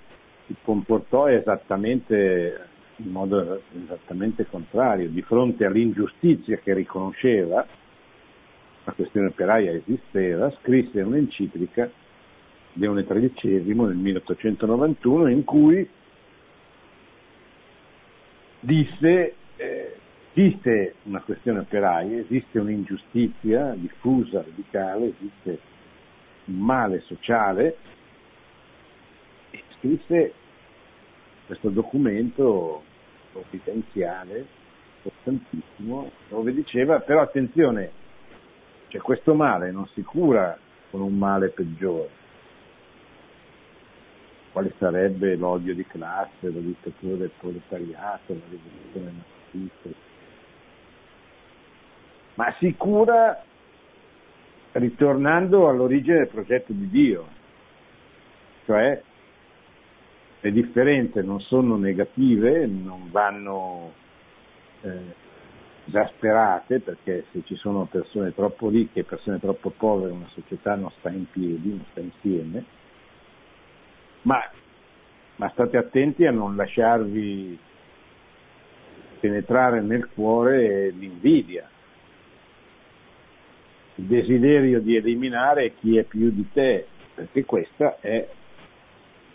si 0.46 0.56
comportò 0.62 1.28
esattamente 1.28 2.66
in 2.98 3.10
modo 3.10 3.62
esattamente 3.84 4.46
contrario, 4.46 5.08
di 5.08 5.22
fronte 5.22 5.64
all'ingiustizia 5.64 6.56
che 6.58 6.74
riconosceva, 6.74 7.64
la 8.88 8.94
questione 8.94 9.26
operaia 9.26 9.72
esisteva, 9.72 10.50
scrisse 10.62 11.02
un'enciclica, 11.02 11.90
Leone 12.74 13.04
XIII, 13.04 13.74
nel 13.74 13.96
1891, 13.96 15.28
in 15.28 15.44
cui 15.44 15.86
disse 18.60 19.34
eh, 19.56 19.96
esiste 20.32 20.94
una 21.02 21.20
questione 21.20 21.58
operaia, 21.58 22.18
esiste 22.18 22.58
un'ingiustizia 22.58 23.74
diffusa, 23.76 24.42
radicale, 24.42 25.12
esiste 25.18 25.58
un 26.46 26.58
male 26.58 27.00
sociale 27.00 27.76
e 29.50 29.62
scrisse 29.76 30.32
questo 31.44 31.68
documento 31.68 32.82
provvidenziale 33.32 34.46
importantissimo 35.02 36.10
dove 36.28 36.54
diceva 36.54 37.00
però 37.00 37.20
attenzione 37.20 38.06
cioè 38.88 39.00
questo 39.00 39.34
male 39.34 39.70
non 39.70 39.86
si 39.88 40.02
cura 40.02 40.58
con 40.90 41.00
un 41.00 41.16
male 41.16 41.48
peggiore 41.48 42.18
quale 44.58 44.72
sarebbe 44.78 45.36
l'odio 45.36 45.72
di 45.72 45.86
classe, 45.86 46.50
la 46.50 46.58
dittatura 46.58 47.14
del 47.14 47.30
proletariato, 47.38 48.34
la 48.34 48.40
rivoluzione 48.50 49.12
nazista. 49.52 49.88
Ma 52.34 52.54
si 52.58 52.74
cura 52.76 53.40
ritornando 54.72 55.68
all'origine 55.68 56.18
del 56.18 56.28
progetto 56.28 56.72
di 56.72 56.88
Dio, 56.88 57.26
cioè 58.64 59.00
le 60.40 60.52
differenze 60.52 61.22
non 61.22 61.40
sono 61.40 61.76
negative, 61.76 62.66
non 62.66 63.10
vanno 63.10 63.92
eh, 64.82 65.14
esasperate 65.88 66.80
perché 66.80 67.24
se 67.32 67.42
ci 67.44 67.56
sono 67.56 67.86
persone 67.86 68.34
troppo 68.34 68.68
ricche 68.68 69.00
e 69.00 69.04
persone 69.04 69.40
troppo 69.40 69.70
povere 69.70 70.12
una 70.12 70.28
società 70.28 70.74
non 70.74 70.90
sta 70.98 71.10
in 71.10 71.28
piedi, 71.30 71.70
non 71.70 71.84
sta 71.90 72.00
insieme, 72.00 72.64
ma, 74.22 74.38
ma 75.36 75.48
state 75.50 75.76
attenti 75.76 76.26
a 76.26 76.30
non 76.30 76.56
lasciarvi 76.56 77.58
penetrare 79.20 79.80
nel 79.80 80.08
cuore 80.14 80.90
l'invidia, 80.90 81.68
il 83.96 84.04
desiderio 84.04 84.80
di 84.80 84.94
eliminare 84.94 85.74
chi 85.74 85.96
è 85.96 86.04
più 86.04 86.30
di 86.30 86.46
te, 86.52 86.86
perché 87.14 87.44
questa 87.44 87.98
è 88.00 88.28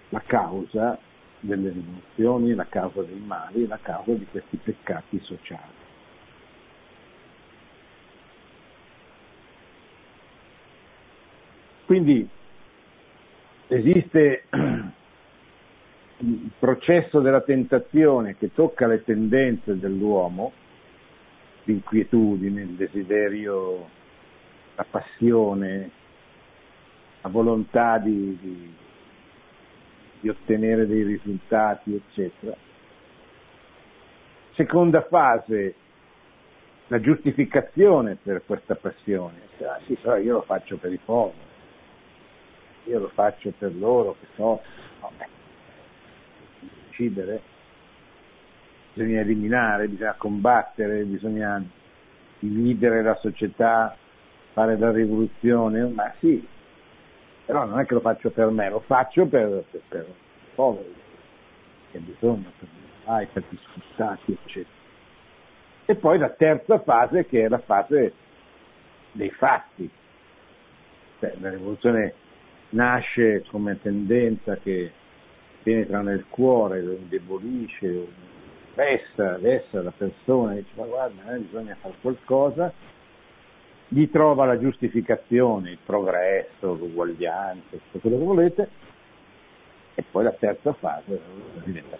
la 0.09 0.21
causa 0.25 0.97
delle 1.39 1.69
rivoluzioni, 1.69 2.53
la 2.53 2.67
causa 2.67 3.01
dei 3.01 3.19
mali, 3.19 3.67
la 3.67 3.79
causa 3.81 4.13
di 4.13 4.25
questi 4.29 4.57
peccati 4.57 5.19
sociali. 5.23 5.82
Quindi 11.93 12.27
esiste 13.67 14.45
il 16.17 16.49
processo 16.57 17.19
della 17.19 17.41
tentazione 17.41 18.35
che 18.35 18.51
tocca 18.51 18.87
le 18.87 19.03
tendenze 19.03 19.77
dell'uomo, 19.77 20.53
l'inquietudine, 21.65 22.61
il 22.61 22.69
desiderio, 22.69 23.87
la 24.73 24.85
passione, 24.89 25.91
la 27.21 27.29
volontà 27.29 27.99
di, 27.99 28.39
di, 28.41 28.73
di 30.19 30.29
ottenere 30.29 30.87
dei 30.87 31.03
risultati, 31.03 31.93
eccetera. 31.93 32.57
Seconda 34.55 35.03
fase, 35.03 35.75
la 36.87 36.99
giustificazione 36.99 38.15
per 38.15 38.41
questa 38.47 38.73
passione. 38.73 39.41
Ah, 39.59 39.79
sì, 39.85 39.93
però 39.93 40.17
io 40.17 40.33
lo 40.33 40.41
faccio 40.41 40.77
per 40.77 40.91
i 40.91 40.97
poveri 40.97 41.51
io 42.85 42.99
lo 42.99 43.09
faccio 43.09 43.51
per 43.57 43.75
loro, 43.75 44.15
che 44.19 44.27
so, 44.35 44.61
no, 45.01 45.11
beh, 45.17 45.27
uccidere, 46.89 47.41
bisogna 48.93 49.21
eliminare, 49.21 49.87
bisogna 49.87 50.15
combattere, 50.17 51.03
bisogna 51.03 51.63
dividere 52.39 53.01
la 53.01 53.15
società, 53.15 53.95
fare 54.53 54.77
la 54.77 54.91
rivoluzione, 54.91 55.85
ma 55.87 56.13
sì, 56.19 56.45
però 57.45 57.65
non 57.65 57.79
è 57.79 57.85
che 57.85 57.93
lo 57.93 58.01
faccio 58.01 58.29
per 58.31 58.49
me, 58.49 58.69
lo 58.69 58.81
faccio 58.81 59.25
per, 59.25 59.63
per, 59.69 59.81
per 59.87 60.05
i 60.07 60.55
poveri, 60.55 60.93
che 61.91 61.99
bisogno, 61.99 62.51
per 62.57 62.67
i 62.67 63.27
per 63.33 63.43
gli 63.49 63.57
sfruttati, 63.57 64.37
eccetera. 64.43 64.81
E 65.85 65.95
poi 65.95 66.17
la 66.17 66.29
terza 66.29 66.79
fase 66.79 67.25
che 67.25 67.43
è 67.43 67.49
la 67.49 67.59
fase 67.59 68.13
dei 69.11 69.29
fatti, 69.31 69.89
cioè, 71.19 71.33
la 71.39 71.49
rivoluzione 71.49 72.13
nasce 72.73 73.43
come 73.49 73.79
tendenza 73.81 74.55
che 74.57 74.91
penetra 75.63 76.01
nel 76.01 76.25
cuore, 76.29 76.81
lo 76.81 76.93
indebolisce, 76.93 78.07
vessa, 78.75 79.37
vessa 79.37 79.81
la 79.81 79.93
persona, 79.95 80.53
dice 80.53 80.71
ma 80.75 80.85
guarda, 80.85 81.33
eh, 81.33 81.39
bisogna 81.39 81.75
fare 81.79 81.95
qualcosa, 82.01 82.73
gli 83.87 84.09
trova 84.09 84.45
la 84.45 84.59
giustificazione, 84.59 85.71
il 85.71 85.77
progresso, 85.83 86.73
l'uguaglianza, 86.73 87.63
tutto 87.69 87.99
quello 87.99 88.17
che 88.17 88.23
volete, 88.23 88.69
e 89.95 90.03
poi 90.09 90.23
la 90.23 90.31
terza 90.31 90.73
fase 90.73 91.21
diventa 91.63 91.97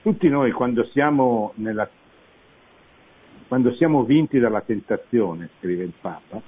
Tutti 0.00 0.28
noi 0.28 0.52
quando 0.52 0.84
siamo 0.86 1.52
nella 1.56 1.86
quando 3.48 3.72
siamo 3.72 4.04
vinti 4.04 4.38
dalla 4.38 4.60
tentazione, 4.60 5.48
scrive 5.58 5.82
il 5.82 5.94
Papa, 5.98 6.40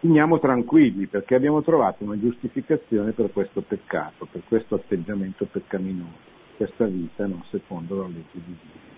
finiamo 0.00 0.38
tranquilli 0.38 1.06
perché 1.06 1.34
abbiamo 1.34 1.62
trovato 1.62 2.04
una 2.04 2.18
giustificazione 2.18 3.12
per 3.12 3.32
questo 3.32 3.62
peccato, 3.62 4.28
per 4.30 4.42
questo 4.46 4.74
atteggiamento 4.74 5.46
peccaminoso, 5.50 6.34
questa 6.58 6.84
vita 6.84 7.26
non 7.26 7.42
secondo 7.50 7.96
la 7.96 8.08
legge 8.08 8.26
di 8.32 8.42
Dio. 8.44 8.94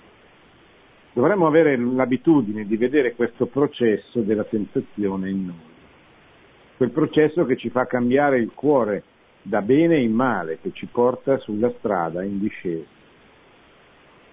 Dovremmo 1.12 1.46
avere 1.46 1.76
l'abitudine 1.78 2.66
di 2.66 2.76
vedere 2.76 3.14
questo 3.14 3.46
processo 3.46 4.20
della 4.20 4.44
tentazione 4.44 5.30
in 5.30 5.46
noi, 5.46 5.76
quel 6.76 6.90
processo 6.90 7.44
che 7.44 7.56
ci 7.56 7.70
fa 7.70 7.86
cambiare 7.86 8.40
il 8.40 8.50
cuore 8.54 9.04
da 9.42 9.62
bene 9.62 10.00
in 10.00 10.12
male, 10.12 10.58
che 10.60 10.72
ci 10.72 10.86
porta 10.86 11.38
sulla 11.38 11.72
strada 11.78 12.24
in 12.24 12.40
discesa 12.40 12.97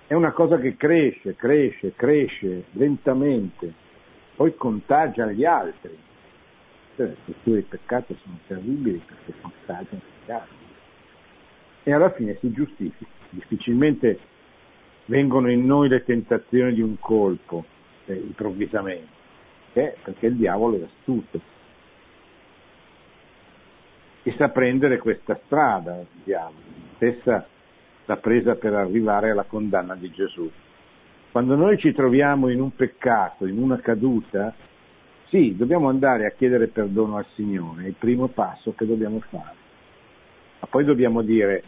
è 0.08 0.14
una 0.14 0.32
cosa 0.32 0.58
che 0.60 0.76
cresce, 0.76 1.36
cresce, 1.36 1.94
cresce 1.96 2.66
lentamente, 2.72 3.74
poi 4.36 4.56
contagia 4.56 5.32
gli 5.32 5.46
altri. 5.46 5.98
Cioè, 6.96 7.08
le 7.08 7.16
strutture 7.24 7.58
di 7.58 7.66
peccato 7.68 8.16
sono 8.22 8.38
terribili 8.48 9.02
perché 9.06 9.34
contagiano 9.42 10.02
gli 10.26 10.32
altri. 10.32 10.56
E 11.84 11.94
alla 11.94 12.12
fine 12.12 12.38
si 12.40 12.52
giustifica. 12.52 13.12
Difficilmente 13.30 14.20
vengono 15.06 15.52
in 15.52 15.66
noi 15.66 15.90
le 15.90 16.04
tentazioni 16.04 16.74
di 16.74 16.82
un 16.82 16.98
colpo, 17.00 17.66
eh, 18.06 18.14
improvvisamente, 18.14 19.08
perché? 19.74 19.98
perché 20.04 20.28
il 20.28 20.36
diavolo 20.36 20.78
è 20.80 20.84
astuto 20.84 21.54
e 24.24 24.34
sa 24.38 24.50
prendere 24.50 24.98
questa 24.98 25.40
strada, 25.46 26.00
il 26.00 26.08
diavolo, 26.24 26.58
stessa 26.96 27.48
l'ha 28.06 28.18
presa 28.18 28.56
per 28.56 28.74
arrivare 28.74 29.32
alla 29.32 29.44
condanna 29.44 29.96
di 29.96 30.12
Gesù. 30.12 30.50
Quando 31.32 31.56
noi 31.56 31.78
ci 31.78 31.92
troviamo 31.94 32.50
in 32.50 32.62
un 32.62 32.74
peccato, 32.74 33.46
in 33.46 33.58
una 33.58 33.80
caduta, 33.80 34.54
sì, 35.30 35.56
dobbiamo 35.56 35.90
andare 35.90 36.26
a 36.26 36.32
chiedere 36.32 36.68
perdono 36.68 37.18
al 37.18 37.26
Signore, 37.34 37.84
è 37.84 37.88
il 37.88 37.96
primo 37.98 38.28
passo 38.28 38.74
che 38.74 38.86
dobbiamo 38.86 39.20
fare. 39.20 39.56
Ma 40.60 40.68
poi 40.68 40.86
dobbiamo 40.86 41.22
dire, 41.22 41.64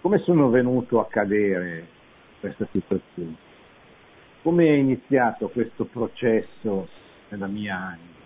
come 0.00 0.18
sono 0.18 0.50
venuto 0.50 1.00
a 1.00 1.06
cadere 1.06 1.86
questa 2.40 2.66
situazione? 2.70 3.50
Come 4.42 4.66
è 4.66 4.72
iniziato 4.72 5.48
questo 5.48 5.84
processo 5.84 6.88
nella 7.28 7.46
mia 7.46 7.76
anima? 7.76 8.20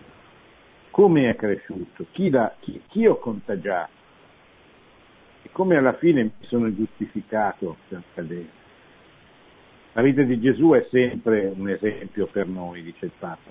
Come 0.90 1.28
è 1.28 1.36
cresciuto? 1.36 2.06
Chi, 2.12 2.32
chi, 2.60 2.82
chi 2.88 3.06
ho 3.06 3.18
contagiato? 3.18 3.95
E 5.46 5.50
come 5.52 5.76
alla 5.76 5.92
fine 5.92 6.24
mi 6.24 6.46
sono 6.48 6.74
giustificato 6.74 7.76
per 7.86 8.02
cadere? 8.14 8.48
La 9.92 10.02
vita 10.02 10.22
di 10.22 10.40
Gesù 10.40 10.70
è 10.70 10.84
sempre 10.90 11.52
un 11.54 11.68
esempio 11.68 12.26
per 12.26 12.48
noi, 12.48 12.82
dice 12.82 13.04
il 13.04 13.12
Papa. 13.16 13.48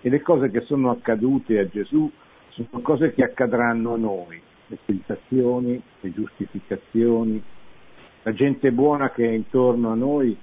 E 0.00 0.08
le 0.10 0.22
cose 0.22 0.48
che 0.52 0.60
sono 0.60 0.90
accadute 0.90 1.58
a 1.58 1.66
Gesù 1.66 2.08
sono 2.50 2.82
cose 2.82 3.12
che 3.14 3.24
accadranno 3.24 3.94
a 3.94 3.96
noi, 3.96 4.40
le 4.68 4.78
tentazioni, 4.84 5.82
le 6.02 6.12
giustificazioni, 6.12 7.42
la 8.22 8.32
gente 8.32 8.70
buona 8.70 9.10
che 9.10 9.28
è 9.28 9.32
intorno 9.32 9.90
a 9.90 9.96
noi 9.96 10.38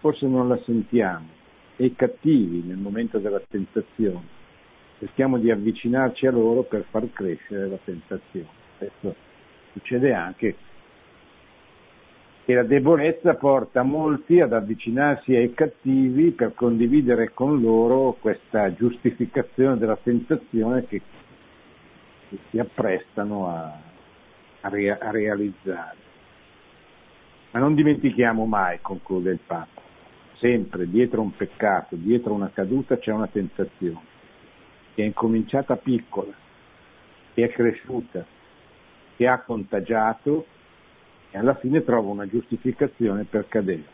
forse 0.00 0.26
non 0.26 0.48
la 0.48 0.60
sentiamo 0.66 1.28
e 1.76 1.86
i 1.86 1.94
cattivi 1.94 2.62
nel 2.62 2.76
momento 2.76 3.18
della 3.18 3.40
tentazione. 3.48 4.38
Cerchiamo 4.98 5.38
di 5.38 5.50
avvicinarci 5.50 6.26
a 6.26 6.30
loro 6.30 6.64
per 6.64 6.84
far 6.90 7.10
crescere 7.10 7.68
la 7.68 7.78
tentazione. 7.82 8.48
Questo 8.76 9.28
succede 9.72 10.12
anche 10.12 10.56
che 12.44 12.54
la 12.56 12.64
debolezza 12.64 13.34
porta 13.34 13.82
molti 13.82 14.40
ad 14.40 14.52
avvicinarsi 14.52 15.36
ai 15.36 15.54
cattivi 15.54 16.32
per 16.32 16.54
condividere 16.54 17.32
con 17.32 17.60
loro 17.60 18.16
questa 18.18 18.74
giustificazione 18.74 19.78
della 19.78 19.96
tentazione 19.96 20.84
che, 20.86 21.00
che 22.28 22.38
si 22.50 22.58
apprestano 22.58 23.46
a, 23.46 23.78
a, 24.62 24.68
rea, 24.68 24.98
a 25.00 25.10
realizzare. 25.10 25.96
Ma 27.52 27.60
non 27.60 27.74
dimentichiamo 27.74 28.44
mai, 28.46 28.80
conclude 28.80 29.30
il 29.30 29.40
Papa, 29.46 29.80
sempre 30.38 30.88
dietro 30.88 31.20
un 31.20 31.36
peccato, 31.36 31.94
dietro 31.94 32.32
una 32.32 32.50
caduta 32.52 32.98
c'è 32.98 33.12
una 33.12 33.28
tentazione, 33.28 34.06
che 34.94 35.02
è 35.02 35.06
incominciata 35.06 35.76
piccola, 35.76 36.32
che 37.34 37.44
è 37.44 37.48
cresciuta, 37.50 38.24
che 39.20 39.26
ha 39.26 39.40
contagiato 39.40 40.46
e 41.30 41.36
alla 41.36 41.54
fine 41.56 41.84
trova 41.84 42.08
una 42.08 42.26
giustificazione 42.26 43.24
per 43.24 43.48
cadere. 43.48 43.84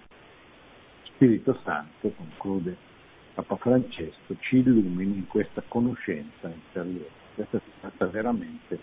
Spirito 1.03 1.59
Santo, 1.65 2.13
conclude 2.15 2.77
Papa 3.35 3.57
Francesco, 3.57 4.37
ci 4.39 4.59
illumini 4.59 5.17
in 5.17 5.27
questa 5.27 5.65
conoscenza 5.67 6.47
interiore. 6.47 7.11
Questa 7.35 7.59
si 7.59 7.71
tratta 7.81 8.07
veramente 8.07 8.79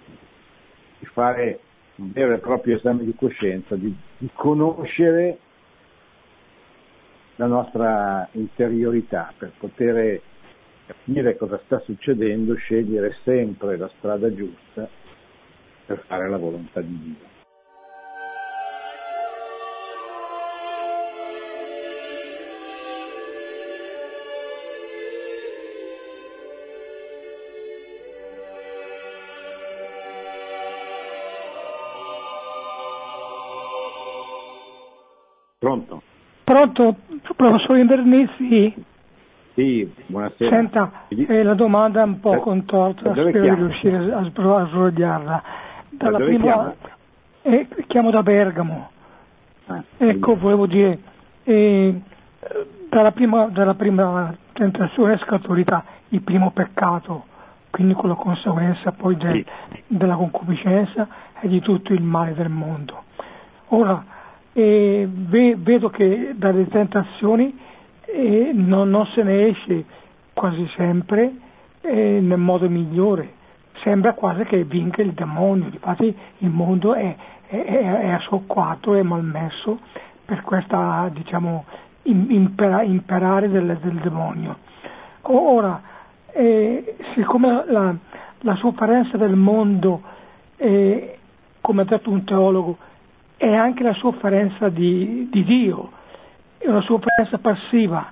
di 0.99 1.05
fare 1.05 1.61
un 1.95 2.11
vero 2.11 2.33
e 2.33 2.39
proprio 2.39 2.75
esame 2.75 3.05
di 3.05 3.15
coscienza, 3.15 3.77
di, 3.77 3.95
di 4.17 4.29
conoscere 4.33 5.39
la 7.37 7.45
nostra 7.45 8.27
interiorità 8.33 9.31
per 9.37 9.53
poter 9.57 10.21
capire 10.87 11.37
cosa 11.37 11.57
sta 11.63 11.79
succedendo, 11.79 12.53
scegliere 12.55 13.15
sempre 13.23 13.77
la 13.77 13.89
strada 13.97 14.29
giusta 14.33 15.02
per 15.85 16.03
fare 16.07 16.29
la 16.29 16.37
volontà 16.37 16.81
di 16.81 16.99
Dio. 16.99 17.31
Pronto? 35.59 36.01
Pronto, 36.43 36.95
professor 37.37 37.77
Invernizzi? 37.77 38.85
Sì, 39.53 39.89
buonasera. 40.07 40.49
Senta, 40.49 40.91
eh, 41.07 41.43
la 41.43 41.53
domanda 41.53 42.01
è 42.01 42.03
un 42.03 42.19
po' 42.19 42.37
contorta, 42.39 43.11
spero 43.11 43.39
di 43.39 43.53
riuscire 43.53 44.11
a, 44.11 44.17
a 44.17 44.23
sbrogliarla. 44.25 45.43
Dalla 45.97 46.17
dove 46.17 46.33
prima, 46.33 46.75
eh, 47.43 47.67
chiamo 47.87 48.09
da 48.11 48.23
Bergamo. 48.23 48.89
Ah, 49.67 49.83
ecco, 49.97 50.35
volevo 50.35 50.65
dire, 50.65 50.99
eh, 51.43 52.01
dalla, 52.89 53.11
prima, 53.11 53.45
dalla 53.47 53.75
prima 53.75 54.35
tentazione 54.53 55.13
è 55.13 55.17
scaturita 55.19 55.83
il 56.09 56.21
primo 56.21 56.51
peccato, 56.51 57.25
quindi 57.69 57.93
con 57.93 58.09
la 58.09 58.15
conseguenza 58.15 58.91
poi 58.91 59.15
del, 59.17 59.43
Sì. 59.71 59.81
della 59.87 60.15
concupiscenza 60.15 61.07
e 61.39 61.47
di 61.47 61.59
tutto 61.61 61.93
il 61.93 62.01
male 62.01 62.33
del 62.33 62.49
mondo. 62.49 63.03
Ora, 63.69 64.03
eh, 64.53 65.07
ve- 65.09 65.55
vedo 65.57 65.89
che 65.89 66.33
dalle 66.35 66.67
tentazioni 66.67 67.57
non, 68.53 68.89
non 68.89 69.07
se 69.07 69.23
ne 69.23 69.47
esce 69.47 69.85
quasi 70.33 70.67
sempre 70.75 71.31
nel 71.81 72.37
modo 72.37 72.69
migliore. 72.69 73.41
Sembra 73.83 74.13
quasi 74.13 74.43
che 74.45 74.63
vinca 74.63 75.01
il 75.01 75.11
demonio, 75.11 75.65
infatti 75.65 76.15
il 76.37 76.49
mondo 76.49 76.93
è, 76.93 77.15
è, 77.47 77.61
è 77.65 78.09
assocquato 78.11 78.95
e 78.95 79.03
malmesso 79.03 79.79
per 80.23 80.41
questa, 80.41 81.09
diciamo, 81.11 81.65
im- 82.03 82.27
impera- 82.29 82.81
imperare 82.83 83.49
del, 83.49 83.77
del 83.81 83.99
demonio. 83.99 84.57
Ora, 85.23 85.81
eh, 86.31 86.95
siccome 87.13 87.63
la, 87.67 87.93
la 88.39 88.55
sofferenza 88.55 89.17
del 89.17 89.35
mondo, 89.35 90.01
eh, 90.55 91.17
come 91.59 91.81
ha 91.81 91.85
detto 91.85 92.09
un 92.09 92.23
teologo, 92.23 92.77
è 93.35 93.53
anche 93.53 93.83
la 93.83 93.93
sofferenza 93.95 94.69
di, 94.69 95.27
di 95.29 95.43
Dio, 95.43 95.91
è 96.57 96.69
una 96.69 96.81
sofferenza 96.83 97.37
passiva, 97.37 98.11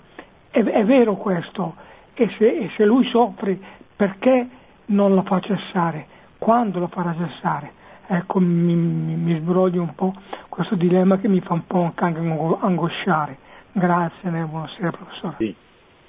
è, 0.49 0.61
è 0.61 0.83
vero 0.83 1.15
questo, 1.15 1.75
e 2.13 2.29
se, 2.37 2.45
e 2.45 2.69
se 2.75 2.83
lui 2.83 3.05
soffre 3.05 3.57
perché 3.95 4.59
non 4.91 5.15
la 5.15 5.23
fa 5.23 5.39
cessare? 5.39 6.07
Quando 6.37 6.79
la 6.79 6.87
farà 6.87 7.15
cessare? 7.15 7.79
Ecco, 8.07 8.39
mi, 8.39 8.73
mi, 8.75 9.15
mi 9.15 9.39
sbroglio 9.39 9.81
un 9.81 9.95
po' 9.95 10.13
questo 10.49 10.75
dilemma 10.75 11.17
che 11.17 11.27
mi 11.27 11.39
fa 11.39 11.53
un 11.53 11.65
po' 11.65 11.91
anche 11.95 12.19
ango- 12.19 12.59
angosciare. 12.59 13.37
Grazie, 13.71 14.29
né? 14.29 14.43
buonasera 14.43 14.91
professore. 14.91 15.35
Sì. 15.37 15.55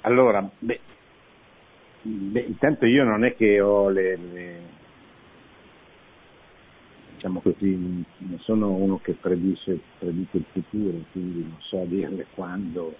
Allora, 0.01 0.49
beh, 0.59 0.79
beh, 2.01 2.41
intanto 2.41 2.85
io 2.85 3.05
non 3.05 3.23
è 3.23 3.35
che 3.35 3.61
ho 3.61 3.87
le, 3.89 4.17
le- 4.17 4.61
diciamo 7.13 7.39
così, 7.39 8.03
non 8.17 8.39
sono 8.39 8.71
uno 8.71 8.99
che 9.01 9.13
predice, 9.13 9.79
predice 9.97 10.37
il 10.37 10.45
futuro, 10.51 10.97
quindi 11.11 11.39
non 11.39 11.55
so 11.59 11.83
dirle 11.85 12.25
quando. 12.33 12.95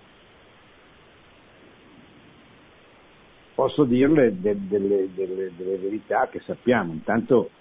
Posso 3.55 3.83
dirle 3.83 4.39
de- 4.39 4.67
delle, 4.67 5.13
delle- 5.13 5.51
delle 5.55 5.77
verità 5.77 6.27
che 6.27 6.39
sappiamo, 6.39 6.91
intanto 6.91 7.51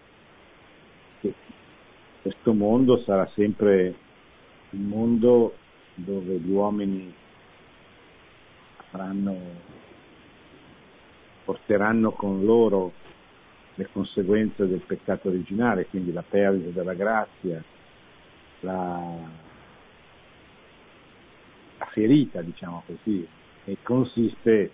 che 1.20 1.34
questo 2.22 2.54
mondo 2.54 3.02
sarà 3.02 3.28
sempre 3.34 3.94
un 4.70 4.86
mondo 4.86 5.56
dove 5.94 6.38
gli 6.38 6.50
uomini 6.50 7.12
avranno, 8.90 9.36
porteranno 11.44 12.12
con 12.12 12.42
loro 12.42 12.92
le 13.74 13.88
conseguenze 13.92 14.66
del 14.66 14.80
peccato 14.80 15.28
originale, 15.28 15.86
quindi 15.86 16.10
la 16.12 16.24
perdita 16.26 16.70
della 16.70 16.94
grazia, 16.94 17.62
la, 18.60 19.14
la 21.78 21.86
ferita, 21.86 22.40
diciamo 22.40 22.82
così, 22.86 23.26
e 23.64 23.76
consiste 23.82 24.72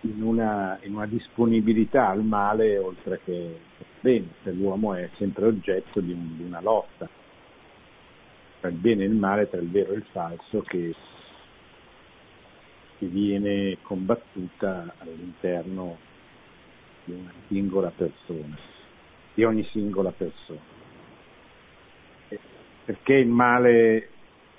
in 0.00 0.22
una, 0.22 0.78
in 0.82 0.94
una 0.94 1.06
disponibilità 1.06 2.08
al 2.08 2.22
male 2.22 2.78
oltre 2.78 3.20
che 3.24 3.58
al 3.78 3.86
bene, 4.00 4.26
se 4.42 4.52
l'uomo 4.52 4.94
è 4.94 5.08
sempre 5.16 5.46
oggetto 5.46 6.00
di, 6.00 6.12
un- 6.12 6.36
di 6.36 6.42
una 6.44 6.60
lotta 6.60 7.08
tra 8.60 8.68
il 8.68 8.76
bene 8.76 9.04
e 9.04 9.06
il 9.06 9.14
male, 9.14 9.48
tra 9.48 9.60
il 9.60 9.70
vero 9.70 9.92
e 9.92 9.96
il 9.96 10.04
falso, 10.10 10.62
che, 10.62 10.94
che 12.98 13.06
viene 13.06 13.78
combattuta 13.82 14.94
all'interno 14.98 15.98
di 17.04 17.12
una 17.12 17.32
singola 17.48 17.92
persona, 17.94 18.56
di 19.34 19.44
ogni 19.44 19.64
singola 19.70 20.10
persona. 20.10 20.74
Perché 22.84 23.14
il 23.14 23.28
male, 23.28 24.10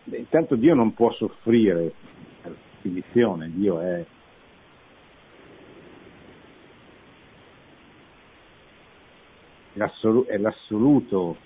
intanto 0.06 0.56
Dio 0.56 0.74
non 0.76 0.94
può 0.94 1.12
soffrire, 1.14 1.94
definizione, 2.82 3.50
Dio 3.54 3.80
è 3.80 4.06
è 10.28 10.38
l'assoluto, 10.38 11.38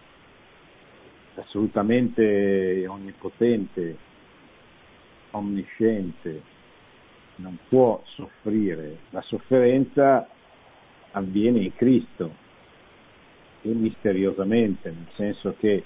assolutamente 1.36 2.86
onnipotente, 2.88 3.98
onnisciente, 5.32 6.42
non 7.36 7.58
può 7.68 8.02
soffrire. 8.06 9.00
La 9.10 9.22
sofferenza 9.22 10.28
avviene 11.12 11.60
in 11.60 11.76
Cristo 11.76 12.34
e 13.62 13.70
misteriosamente, 13.70 14.90
nel 14.90 15.10
senso 15.16 15.56
che 15.60 15.84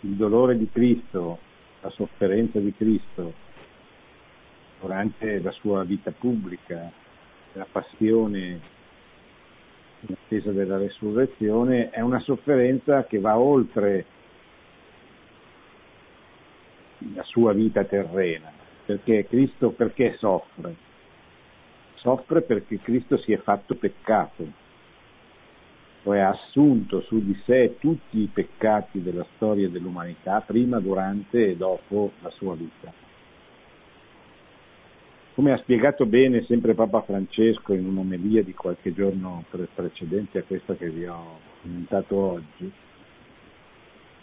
il 0.00 0.14
dolore 0.14 0.56
di 0.56 0.68
Cristo, 0.70 1.38
la 1.80 1.90
sofferenza 1.90 2.58
di 2.58 2.72
Cristo 2.74 3.32
durante 4.80 5.40
la 5.40 5.50
sua 5.52 5.82
vita 5.84 6.10
pubblica, 6.10 6.90
la 7.54 7.66
passione 7.70 8.72
in 10.06 10.14
attesa 10.14 10.50
della 10.52 10.76
resurrezione, 10.76 11.90
è 11.90 12.00
una 12.00 12.20
sofferenza 12.20 13.04
che 13.04 13.18
va 13.18 13.38
oltre 13.38 14.04
la 17.14 17.22
sua 17.24 17.52
vita 17.52 17.84
terrena, 17.84 18.50
perché 18.84 19.26
Cristo 19.26 19.70
perché 19.70 20.16
soffre? 20.18 20.74
Soffre 21.96 22.42
perché 22.42 22.78
Cristo 22.80 23.16
si 23.18 23.32
è 23.32 23.38
fatto 23.38 23.74
peccato, 23.74 24.46
cioè 26.02 26.18
ha 26.18 26.30
assunto 26.30 27.00
su 27.02 27.24
di 27.24 27.34
sé 27.46 27.76
tutti 27.78 28.20
i 28.20 28.30
peccati 28.32 29.02
della 29.02 29.26
storia 29.36 29.68
dell'umanità, 29.68 30.40
prima, 30.40 30.78
durante 30.80 31.50
e 31.50 31.56
dopo 31.56 32.12
la 32.20 32.30
sua 32.30 32.54
vita. 32.54 33.03
Come 35.34 35.50
ha 35.50 35.58
spiegato 35.58 36.06
bene 36.06 36.44
sempre 36.44 36.74
Papa 36.74 37.02
Francesco 37.02 37.74
in 37.74 37.86
un'omelia 37.86 38.44
di 38.44 38.54
qualche 38.54 38.94
giorno 38.94 39.44
precedente 39.74 40.38
a 40.38 40.44
questa 40.44 40.76
che 40.76 40.88
vi 40.88 41.06
ho 41.06 41.40
commentato 41.60 42.16
oggi, 42.16 42.70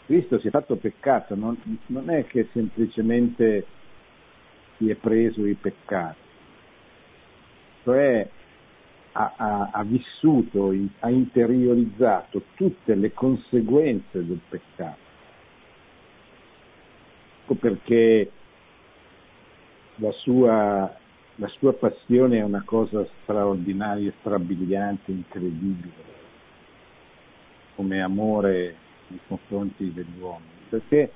Cristo 0.06 0.40
si 0.40 0.48
è 0.48 0.52
fatto 0.52 0.78
peccato, 0.78 1.36
non, 1.36 1.58
non 1.88 2.10
è 2.10 2.26
che 2.28 2.48
semplicemente 2.54 3.66
si 4.78 4.90
è 4.90 4.96
preso 4.96 5.46
i 5.46 5.54
peccati, 5.54 6.18
cioè 7.84 8.30
ha, 9.12 9.34
ha, 9.36 9.70
ha 9.74 9.84
vissuto, 9.84 10.74
ha 11.00 11.10
interiorizzato 11.10 12.44
tutte 12.56 12.96
le 12.96 13.12
conseguenze 13.12 14.26
del 14.26 14.40
peccato. 14.48 15.10
Ecco 17.52 17.56
perché 17.56 18.32
la 20.02 20.12
sua 20.14 21.00
la 21.36 21.48
sua 21.48 21.74
passione 21.74 22.38
è 22.38 22.44
una 22.44 22.62
cosa 22.64 23.08
straordinaria, 23.22 24.14
strabiliante, 24.20 25.12
incredibile, 25.12 26.10
come 27.76 28.02
amore 28.02 28.76
nei 29.08 29.20
confronti 29.28 29.92
degli 29.92 30.20
uomini, 30.20 30.52
perché 30.70 31.12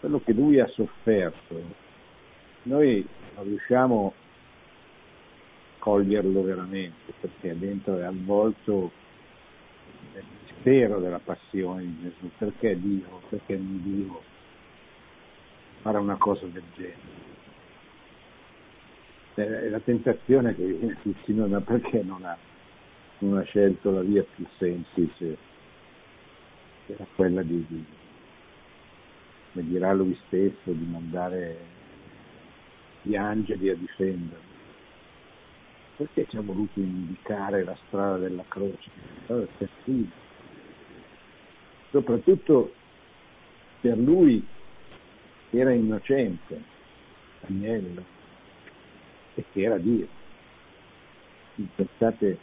quello 0.00 0.20
che 0.20 0.32
lui 0.32 0.60
ha 0.60 0.66
sofferto, 0.66 1.62
noi 2.64 3.06
non 3.34 3.44
riusciamo 3.44 4.12
a 4.14 5.78
coglierlo 5.78 6.42
veramente, 6.42 7.12
perché 7.20 7.58
dentro 7.58 7.98
è 7.98 8.02
avvolto 8.02 8.90
il 10.14 10.24
mistero 10.48 10.98
della 10.98 11.20
passione 11.20 11.82
di 11.82 11.98
Gesù, 12.02 12.30
perché 12.36 12.78
Dio, 12.78 13.22
perché 13.28 13.56
non 13.56 13.80
Dio 13.82 14.22
fare 15.80 15.98
una 15.98 16.16
cosa 16.16 16.44
del 16.46 16.64
genere 16.74 17.22
è 19.34 19.68
la 19.68 19.80
tentazione 19.80 20.54
che 20.54 20.64
viene 20.64 20.96
vicino 21.02 21.46
da 21.46 21.60
perché 21.60 22.02
non 22.02 22.24
ha, 22.24 22.36
non 23.18 23.38
ha, 23.38 23.42
scelto 23.42 23.90
la 23.90 24.02
via 24.02 24.24
più 24.34 24.46
semplice, 24.58 25.36
che 26.86 26.92
era 26.92 27.06
quella 27.14 27.42
di, 27.42 27.64
di, 27.68 27.84
come 29.52 29.66
dirà 29.66 29.92
lui 29.92 30.18
stesso, 30.26 30.70
di 30.70 30.86
mandare 30.90 31.56
gli 33.02 33.16
angeli 33.16 33.70
a 33.70 33.74
difenderlo. 33.74 34.50
Perché 35.96 36.26
ci 36.28 36.36
ha 36.36 36.42
voluto 36.42 36.80
indicare 36.80 37.64
la 37.64 37.76
strada 37.86 38.18
della 38.18 38.44
croce? 38.48 38.90
La 39.26 39.46
strada 39.54 40.20
Soprattutto 41.90 42.72
per 43.80 43.98
lui 43.98 44.44
era 45.50 45.72
innocente, 45.72 46.62
agnello 47.42 48.20
e 49.34 49.44
che 49.52 49.62
era 49.62 49.78
Dio. 49.78 50.06
Pensate 51.74 52.26
il 52.26 52.38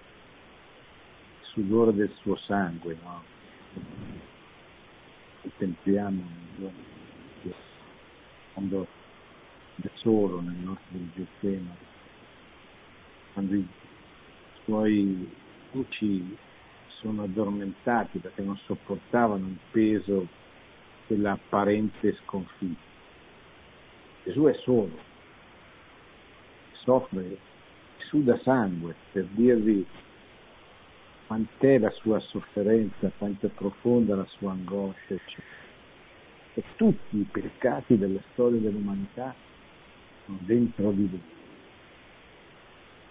sudore 1.41 1.93
del 1.93 2.13
suo 2.21 2.35
sangue, 2.37 2.97
no? 3.03 3.23
Contempliamo 5.41 6.21
quando 8.53 8.87
da 9.75 9.89
solo 9.95 10.41
nel 10.41 10.55
nostro 10.55 10.97
Getsemani, 11.15 11.77
quando 13.33 13.55
i 13.55 13.67
suoi 14.63 15.31
cuci 15.71 16.37
sono 16.99 17.23
addormentati 17.23 18.19
perché 18.19 18.41
non 18.41 18.57
sopportavano 18.57 19.47
il 19.47 19.57
peso 19.71 20.27
dell'apparente 21.07 22.17
sconfitta. 22.23 22.87
Gesù 24.25 24.43
è 24.43 24.53
solo, 24.61 24.97
soffre, 26.83 27.37
suda 27.97 28.39
sangue 28.43 28.95
per 29.11 29.25
dirvi 29.31 29.85
quant'è 31.27 31.77
la 31.77 31.91
sua 31.91 32.19
sofferenza, 32.19 33.11
quanto 33.17 33.45
è 33.45 33.49
profonda 33.49 34.15
la 34.15 34.25
sua 34.25 34.51
angoscia, 34.51 35.13
eccetera. 35.13 35.57
E 36.55 36.63
tutti 36.75 37.17
i 37.17 37.27
peccati 37.29 37.97
della 37.97 38.19
storia 38.31 38.59
dell'umanità 38.59 39.33
sono 40.25 40.39
dentro 40.41 40.91
di 40.91 41.09
lui. 41.09 41.21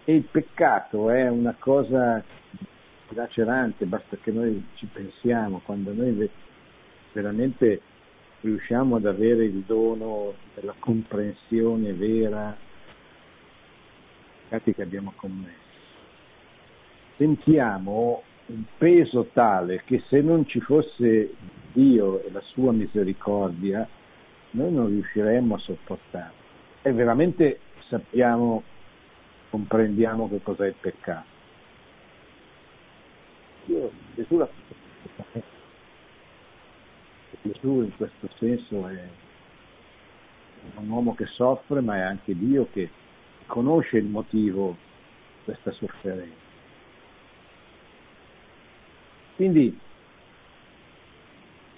E 0.04 0.14
il 0.14 0.24
peccato 0.24 1.10
è 1.10 1.28
una 1.28 1.54
cosa 1.58 2.24
lacerante, 3.10 3.86
basta 3.86 4.16
che 4.16 4.32
noi 4.32 4.66
ci 4.74 4.86
pensiamo, 4.86 5.60
quando 5.64 5.92
noi 5.92 6.28
veramente 7.12 7.80
riusciamo 8.40 8.96
ad 8.96 9.06
avere 9.06 9.44
il 9.44 9.62
dono 9.66 10.34
della 10.54 10.74
comprensione 10.78 11.92
vera 11.92 12.66
peccati 14.49 14.74
che 14.74 14.82
abbiamo 14.82 15.12
commesso. 15.14 15.66
Sentiamo 17.16 18.22
un 18.46 18.64
peso 18.78 19.28
tale 19.32 19.82
che 19.84 20.03
se 20.09 20.22
non 20.22 20.46
ci 20.46 20.61
fosse 20.61 21.34
Dio 21.72 22.24
e 22.24 22.30
la 22.30 22.40
sua 22.40 22.72
misericordia, 22.72 23.86
noi 24.53 24.72
non 24.72 24.86
riusciremmo 24.86 25.55
a 25.55 25.59
sopportarlo. 25.59 26.46
E 26.82 26.92
veramente 26.92 27.61
sappiamo, 27.88 28.62
comprendiamo 29.51 30.28
che 30.28 30.40
cos'è 30.42 30.66
il 30.66 30.74
peccato. 30.80 31.36
Io, 33.66 33.90
Gesù 34.14 34.38
l'ha 34.38 34.49
Gesù 37.42 37.82
in 37.82 37.94
questo 37.96 38.28
senso 38.38 38.88
è 38.88 39.09
un 40.76 40.88
uomo 40.88 41.14
che 41.14 41.26
soffre, 41.26 41.80
ma 41.80 41.96
è 41.96 42.01
anche 42.01 42.36
Dio 42.36 42.68
che 42.72 42.90
conosce 43.49 43.96
il 43.96 44.07
motivo 44.07 44.76
di 45.38 45.44
questa 45.44 45.72
sofferenza. 45.72 46.46
Quindi 49.34 49.76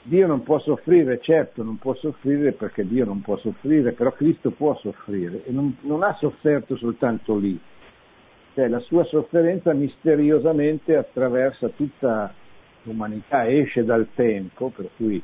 Dio 0.03 0.27
non 0.27 0.43
può 0.43 0.59
soffrire, 0.61 1.21
certo 1.21 1.63
non 1.63 1.79
può 1.79 1.95
soffrire 1.95 2.53
perché 2.53 2.87
Dio 2.87 3.05
non 3.05 3.21
può 3.21 3.37
soffrire, 3.39 3.93
però 3.93 4.13
Cristo 4.13 4.51
può 4.51 4.77
soffrire 4.79 5.45
e 5.45 5.51
non, 5.53 5.77
non 5.83 6.03
ha 6.03 6.15
sofferto 6.19 6.77
soltanto 6.77 7.37
lì, 7.37 7.59
cioè 8.55 8.69
la 8.69 8.81
sua 8.81 9.05
sofferenza 9.05 9.73
misteriosamente 9.73 10.97
attraversa 10.97 11.69
tutta 11.69 12.33
l'umanità, 12.83 13.49
esce 13.49 13.85
dal 13.85 14.09
tempo, 14.15 14.71
per 14.75 14.89
cui 14.97 15.23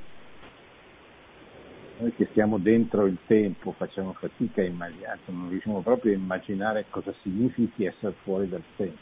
noi 1.98 2.14
che 2.14 2.26
stiamo 2.30 2.58
dentro 2.58 3.06
il 3.06 3.16
tempo 3.26 3.72
facciamo 3.72 4.12
fatica 4.12 4.60
a 4.60 4.64
immaginare, 4.64 5.18
non 5.26 5.48
riusciamo 5.48 5.80
proprio 5.80 6.12
a 6.12 6.16
immaginare 6.16 6.86
cosa 6.90 7.12
significhi 7.22 7.84
essere 7.84 8.14
fuori 8.22 8.48
dal 8.48 8.62
tempo. 8.76 8.98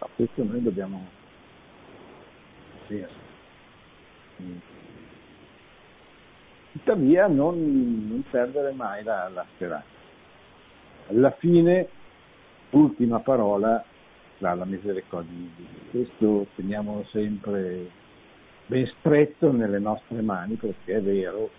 Ma 0.00 0.08
questo 0.14 0.44
noi 0.44 0.62
dobbiamo 0.62 1.06
vedere. 2.86 3.26
Tuttavia 6.72 7.26
non, 7.26 8.06
non 8.08 8.24
perdere 8.30 8.72
mai 8.72 9.02
la, 9.02 9.28
la 9.28 9.44
speranza. 9.54 9.96
Alla 11.08 11.32
fine, 11.32 11.88
l'ultima 12.70 13.18
parola, 13.18 13.84
la, 14.38 14.54
la 14.54 14.64
misericordia 14.64 15.34
di 15.34 15.50
Dio. 15.56 15.66
Questo 15.90 16.46
teniamo 16.54 17.04
sempre 17.10 17.90
ben 18.68 18.86
stretto 18.98 19.50
nelle 19.50 19.78
nostre 19.78 20.20
mani 20.20 20.54
perché 20.54 20.96
è 20.96 21.00
vero, 21.00 21.50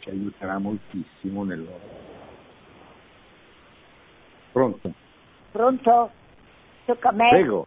ci 0.00 0.10
aiuterà 0.10 0.58
moltissimo 0.58 1.44
nel 1.44 1.64
loro. 1.64 2.02
Pronto? 4.52 4.92
Pronto? 5.50 6.10
Tocca 6.84 7.08
a 7.08 7.12
me? 7.12 7.28
Prego. 7.30 7.66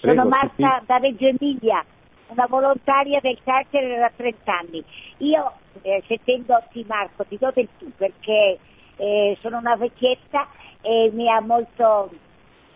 Sono 0.00 0.12
Prego, 0.12 0.28
Marta 0.28 0.78
sì. 0.80 0.86
da 0.86 0.96
Reggio 0.96 1.26
Emilia, 1.26 1.84
una 2.28 2.46
volontaria 2.46 3.20
del 3.20 3.38
carcere 3.44 3.98
da 3.98 4.10
30 4.16 4.58
anni. 4.58 4.84
Io, 5.18 5.52
eh, 5.82 6.02
sentendoti 6.06 6.84
Marco, 6.88 7.24
ti 7.26 7.36
do 7.36 7.50
del 7.54 7.68
tu 7.78 7.92
perché 7.96 8.58
eh, 8.96 9.36
sono 9.40 9.58
una 9.58 9.76
vecchietta 9.76 10.48
e 10.80 11.10
mi 11.12 11.30
ha 11.30 11.40
molto, 11.40 12.10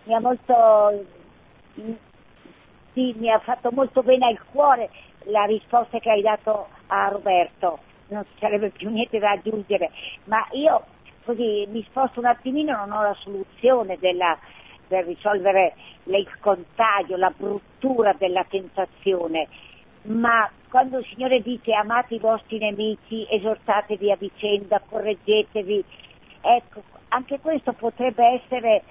mi 0.05 0.15
ha 0.15 0.21
molto, 0.21 1.05
sì, 2.93 3.15
mi 3.17 3.31
ha 3.31 3.39
fatto 3.39 3.71
molto 3.73 4.03
bene 4.03 4.27
al 4.27 4.41
cuore 4.51 4.91
la 5.27 5.45
risposta 5.45 5.99
che 5.99 6.11
hai 6.11 6.23
dato 6.23 6.69
a 6.87 7.09
Roberto. 7.09 7.79
Non 8.09 8.25
ci 8.25 8.39
sarebbe 8.39 8.71
più 8.71 8.91
niente 8.91 9.19
da 9.19 9.31
aggiungere, 9.31 9.91
ma 10.25 10.47
io 10.53 10.85
così 11.25 11.67
mi 11.71 11.83
sposto 11.85 12.21
un 12.21 12.27
attimino, 12.27 12.77
non 12.77 12.93
ho 12.93 13.03
la 13.03 13.17
soluzione 13.21 13.97
della, 13.99 14.37
per 14.87 15.07
risolvere 15.07 15.75
il 16.05 16.29
contagio, 16.41 17.17
la 17.17 17.33
bruttura 17.35 18.13
della 18.13 18.45
tentazione, 18.45 19.49
ma 20.03 20.51
quando 20.69 20.99
il 20.99 21.07
Signore 21.07 21.41
dice 21.41 21.73
amate 21.73 22.17
i 22.17 22.19
vostri 22.19 22.59
nemici, 22.59 23.27
esortatevi 23.31 24.11
a 24.11 24.17
vicenda, 24.17 24.83
correggetevi, 24.87 25.85
ecco, 26.41 26.83
anche 27.09 27.39
questo 27.41 27.73
potrebbe 27.73 28.41
essere 28.43 28.83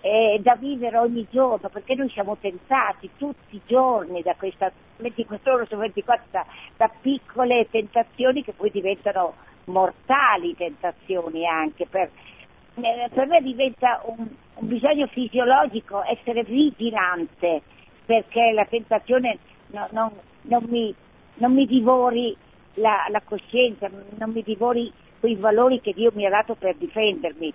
eh, 0.00 0.38
da 0.42 0.56
vivere 0.56 0.98
ogni 0.98 1.26
giorno, 1.30 1.68
perché 1.68 1.94
noi 1.94 2.08
siamo 2.10 2.36
tentati 2.36 3.10
tutti 3.16 3.56
i 3.56 3.60
giorni 3.66 4.22
da 4.22 4.34
questa 4.36 4.70
24 4.96 5.52
ore 5.52 5.66
su 5.66 5.76
24 5.76 6.26
da, 6.30 6.46
da 6.76 6.90
piccole 7.00 7.68
tentazioni 7.70 8.42
che 8.42 8.52
poi 8.52 8.70
diventano 8.70 9.34
mortali 9.64 10.54
tentazioni 10.56 11.46
anche. 11.46 11.86
Per, 11.86 12.10
eh, 12.74 13.08
per 13.12 13.26
me 13.26 13.40
diventa 13.42 14.00
un, 14.04 14.26
un 14.54 14.68
bisogno 14.68 15.06
fisiologico 15.08 16.02
essere 16.04 16.44
vigilante 16.44 17.62
perché 18.04 18.52
la 18.52 18.64
tentazione 18.64 19.38
no- 19.68 19.88
non, 19.92 20.10
non 20.42 20.64
mi, 20.68 20.94
non 21.34 21.52
mi 21.52 21.66
divori 21.66 22.36
la, 22.74 23.06
la 23.08 23.20
coscienza, 23.24 23.88
non 24.18 24.30
mi 24.30 24.42
divori 24.42 24.92
quei 25.20 25.36
valori 25.36 25.80
che 25.80 25.92
Dio 25.92 26.10
mi 26.14 26.26
ha 26.26 26.30
dato 26.30 26.54
per 26.54 26.74
difendermi. 26.76 27.52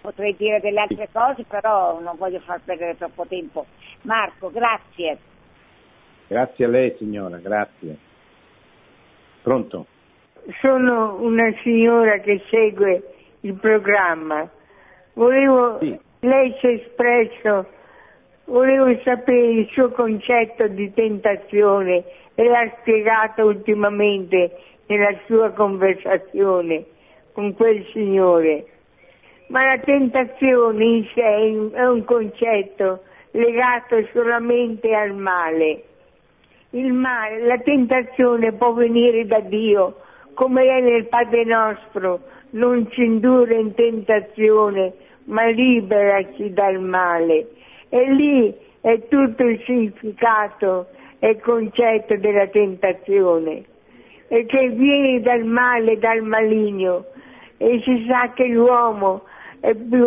Potrei 0.00 0.36
dire 0.36 0.60
delle 0.60 0.80
altre 0.80 1.08
cose, 1.10 1.44
però 1.44 1.98
non 2.00 2.16
voglio 2.16 2.38
far 2.40 2.60
perdere 2.64 2.96
troppo 2.96 3.26
tempo. 3.26 3.66
Marco, 4.02 4.50
grazie. 4.50 5.18
Grazie 6.28 6.64
a 6.64 6.68
lei 6.68 6.94
signora, 6.98 7.38
grazie. 7.38 7.96
Pronto? 9.42 9.86
Sono 10.60 11.16
una 11.20 11.52
signora 11.62 12.18
che 12.18 12.42
segue 12.48 13.14
il 13.40 13.54
programma. 13.54 14.48
Volevo, 15.14 15.78
Sì. 15.80 15.98
lei 16.20 16.54
si 16.60 16.66
è 16.66 16.70
espresso, 16.70 17.66
volevo 18.44 18.98
sapere 19.02 19.46
il 19.52 19.68
suo 19.72 19.90
concetto 19.90 20.68
di 20.68 20.92
tentazione 20.92 22.04
e 22.34 22.44
l'ha 22.44 22.70
spiegato 22.80 23.44
ultimamente 23.44 24.56
nella 24.86 25.16
sua 25.26 25.50
conversazione 25.50 26.84
con 27.36 27.52
quel 27.52 27.84
signore. 27.92 28.64
Ma 29.48 29.62
la 29.62 29.78
tentazione 29.78 30.82
in 30.82 31.04
sé 31.12 31.70
è 31.74 31.86
un 31.86 32.02
concetto 32.04 33.02
legato 33.32 34.02
solamente 34.14 34.94
al 34.94 35.14
male. 35.14 35.82
Male, 36.70 37.44
la 37.44 37.58
tentazione 37.58 38.54
può 38.54 38.72
venire 38.72 39.26
da 39.26 39.40
Dio, 39.40 39.96
come 40.32 40.64
è 40.64 40.80
nel 40.80 41.08
Padre 41.08 41.44
nostro, 41.44 42.20
non 42.52 42.90
ci 42.90 43.04
indurre 43.04 43.56
in 43.56 43.74
tentazione, 43.74 44.94
ma 45.24 45.44
liberaci 45.44 46.54
dal 46.54 46.80
male. 46.80 47.48
E 47.90 48.12
lì 48.14 48.54
è 48.80 49.08
tutto 49.08 49.42
il 49.42 49.60
significato 49.66 50.86
e 51.18 51.32
il 51.32 51.40
concetto 51.40 52.16
della 52.16 52.46
tentazione, 52.46 53.62
e 54.28 54.46
che 54.46 54.68
viene 54.70 55.20
dal 55.20 55.44
male, 55.44 55.98
dal 55.98 56.22
maligno, 56.22 57.04
e 57.58 57.80
si 57.84 58.06
sa 58.08 58.32
che 58.32 58.46
l'uomo, 58.46 59.24
più, 59.60 60.04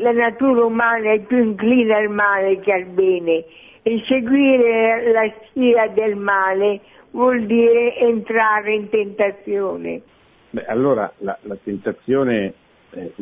la 0.00 0.12
natura 0.12 0.64
umana 0.64 1.12
è 1.12 1.20
più 1.20 1.38
inclina 1.38 1.96
al 1.96 2.08
male 2.08 2.60
che 2.60 2.72
al 2.72 2.86
bene, 2.86 3.44
e 3.82 4.02
seguire 4.06 5.10
la 5.12 5.32
scia 5.50 5.88
del 5.88 6.16
male 6.16 6.80
vuol 7.10 7.46
dire 7.46 7.96
entrare 7.96 8.74
in 8.74 8.88
tentazione. 8.88 10.02
Beh, 10.50 10.66
allora 10.66 11.12
la, 11.18 11.38
la 11.42 11.56
tentazione 11.62 12.54
eh, 12.90 13.12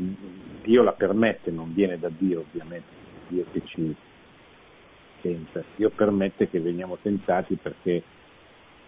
Dio 0.62 0.82
la 0.82 0.92
permette, 0.92 1.50
non 1.50 1.72
viene 1.74 1.98
da 1.98 2.10
Dio 2.10 2.40
ovviamente, 2.40 2.86
Dio 3.28 3.44
che 3.52 3.62
ci 3.66 3.94
tenta. 5.20 5.62
Dio 5.76 5.90
permette 5.90 6.48
che 6.48 6.60
veniamo 6.60 6.98
tentati 7.00 7.56
perché 7.56 8.02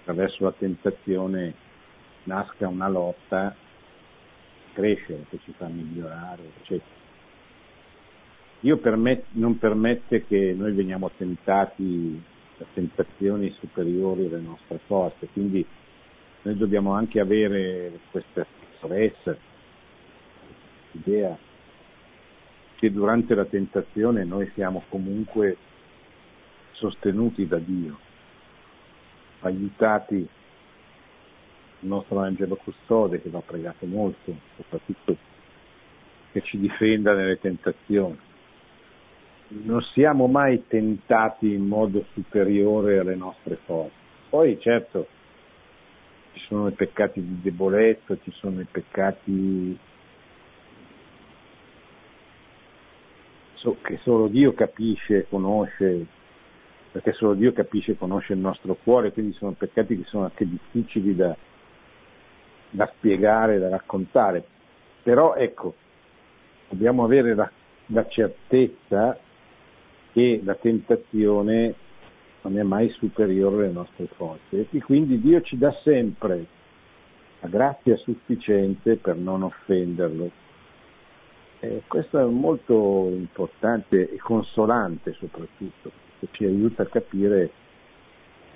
attraverso 0.00 0.44
la 0.44 0.54
tentazione 0.58 1.54
nasca 2.24 2.68
una 2.68 2.88
lotta, 2.88 3.54
crescere, 4.72 5.26
che 5.28 5.38
ci 5.44 5.52
fa 5.56 5.66
migliorare, 5.66 6.42
eccetera. 6.60 6.98
Dio 8.60 8.76
permet- 8.76 9.26
non 9.32 9.58
permette 9.58 10.26
che 10.26 10.54
noi 10.56 10.72
veniamo 10.72 11.10
tentati 11.16 12.22
da 12.58 12.66
tentazioni 12.74 13.54
superiori 13.58 14.26
alle 14.26 14.40
nostre 14.40 14.78
forze, 14.86 15.28
quindi 15.32 15.64
noi 16.42 16.56
dobbiamo 16.56 16.92
anche 16.92 17.20
avere 17.20 17.98
questa 18.10 18.46
sicurezza, 18.74 19.36
idea 20.92 21.36
che 22.76 22.90
durante 22.90 23.34
la 23.34 23.44
tentazione 23.44 24.24
noi 24.24 24.50
siamo 24.54 24.82
comunque 24.88 25.56
sostenuti 26.72 27.46
da 27.46 27.58
Dio, 27.58 27.98
aiutati 29.40 30.26
il 31.80 31.88
nostro 31.88 32.18
angelo 32.18 32.56
custode 32.56 33.20
che 33.20 33.30
va 33.30 33.40
pregato 33.40 33.86
molto, 33.86 34.34
soprattutto 34.56 35.16
che 36.32 36.42
ci 36.42 36.58
difenda 36.58 37.14
nelle 37.14 37.38
tentazioni. 37.38 38.18
Non 39.48 39.82
siamo 39.94 40.26
mai 40.26 40.66
tentati 40.68 41.52
in 41.52 41.66
modo 41.66 42.04
superiore 42.12 42.98
alle 42.98 43.16
nostre 43.16 43.58
forze. 43.64 43.92
Poi 44.28 44.60
certo 44.60 45.08
ci 46.32 46.40
sono 46.46 46.68
i 46.68 46.72
peccati 46.72 47.20
di 47.20 47.40
debolezza, 47.40 48.16
ci 48.22 48.30
sono 48.32 48.60
i 48.60 48.66
peccati 48.70 49.78
che 53.82 53.98
solo 54.02 54.28
Dio 54.28 54.54
capisce 54.54 55.18
e 55.18 55.26
conosce, 55.28 56.06
perché 56.92 57.12
solo 57.12 57.34
Dio 57.34 57.52
capisce 57.52 57.92
e 57.92 57.98
conosce 57.98 58.32
il 58.32 58.38
nostro 58.38 58.76
cuore, 58.82 59.12
quindi 59.12 59.32
sono 59.34 59.52
peccati 59.52 59.98
che 59.98 60.04
sono 60.04 60.24
anche 60.24 60.48
difficili 60.48 61.14
da, 61.14 61.36
da 62.70 62.90
spiegare, 62.96 63.58
da 63.58 63.68
raccontare. 63.68 64.44
Però 65.02 65.34
ecco, 65.34 65.74
dobbiamo 66.68 67.04
avere 67.04 67.34
la, 67.34 67.50
la 67.86 68.06
certezza 68.08 69.18
che 70.12 70.40
la 70.42 70.54
tentazione 70.54 71.74
non 72.42 72.58
è 72.58 72.62
mai 72.62 72.88
superiore 72.90 73.64
alle 73.64 73.72
nostre 73.72 74.06
forze 74.16 74.66
e 74.70 74.82
quindi 74.82 75.20
Dio 75.20 75.40
ci 75.42 75.58
dà 75.58 75.72
sempre 75.82 76.46
la 77.40 77.48
grazia 77.48 77.96
sufficiente 77.96 78.96
per 78.96 79.16
non 79.16 79.42
offenderlo. 79.42 80.30
E 81.60 81.82
questo 81.86 82.18
è 82.18 82.24
molto 82.24 83.08
importante 83.10 84.10
e 84.10 84.16
consolante 84.16 85.12
soprattutto, 85.14 85.90
perché 86.18 86.36
ci 86.36 86.44
aiuta 86.44 86.82
a 86.84 86.86
capire 86.86 87.50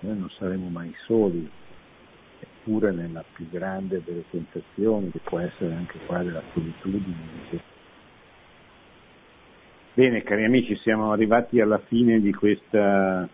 che 0.00 0.06
noi 0.06 0.18
non 0.18 0.30
saremo 0.30 0.68
mai 0.68 0.94
soli, 1.04 1.48
eppure 2.64 2.92
nella 2.92 3.22
più 3.34 3.46
grande 3.50 4.02
delle 4.02 4.24
tentazioni, 4.30 5.10
che 5.10 5.20
può 5.22 5.38
essere 5.38 5.74
anche 5.74 5.98
quella 6.06 6.22
della 6.22 6.42
solitudine. 6.54 7.62
Bene, 9.92 10.22
cari 10.22 10.44
amici, 10.44 10.74
siamo 10.76 11.12
arrivati 11.12 11.60
alla 11.60 11.78
fine 11.78 12.20
di 12.20 12.32
questa 12.32 13.28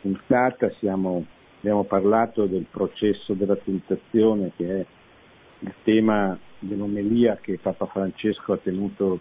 puntata, 0.00 0.68
siamo, 0.78 1.24
abbiamo 1.58 1.84
parlato 1.84 2.46
del 2.46 2.66
processo 2.68 3.32
della 3.34 3.56
tentazione, 3.56 4.50
che 4.56 4.80
è 4.80 4.86
il 5.60 5.72
tema 5.84 6.36
dell'omelia 6.58 7.38
che 7.40 7.58
Papa 7.62 7.86
Francesco 7.86 8.52
ha 8.52 8.58
tenuto 8.58 9.20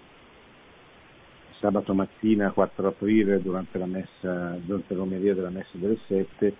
sabato 1.60 1.94
mattina 1.94 2.52
4 2.52 2.88
aprile 2.88 3.42
durante, 3.42 3.78
messa, 3.86 4.58
durante 4.62 4.94
l'omelia 4.94 5.34
della 5.34 5.50
messa 5.50 5.70
delle 5.74 5.98
sette, 6.08 6.54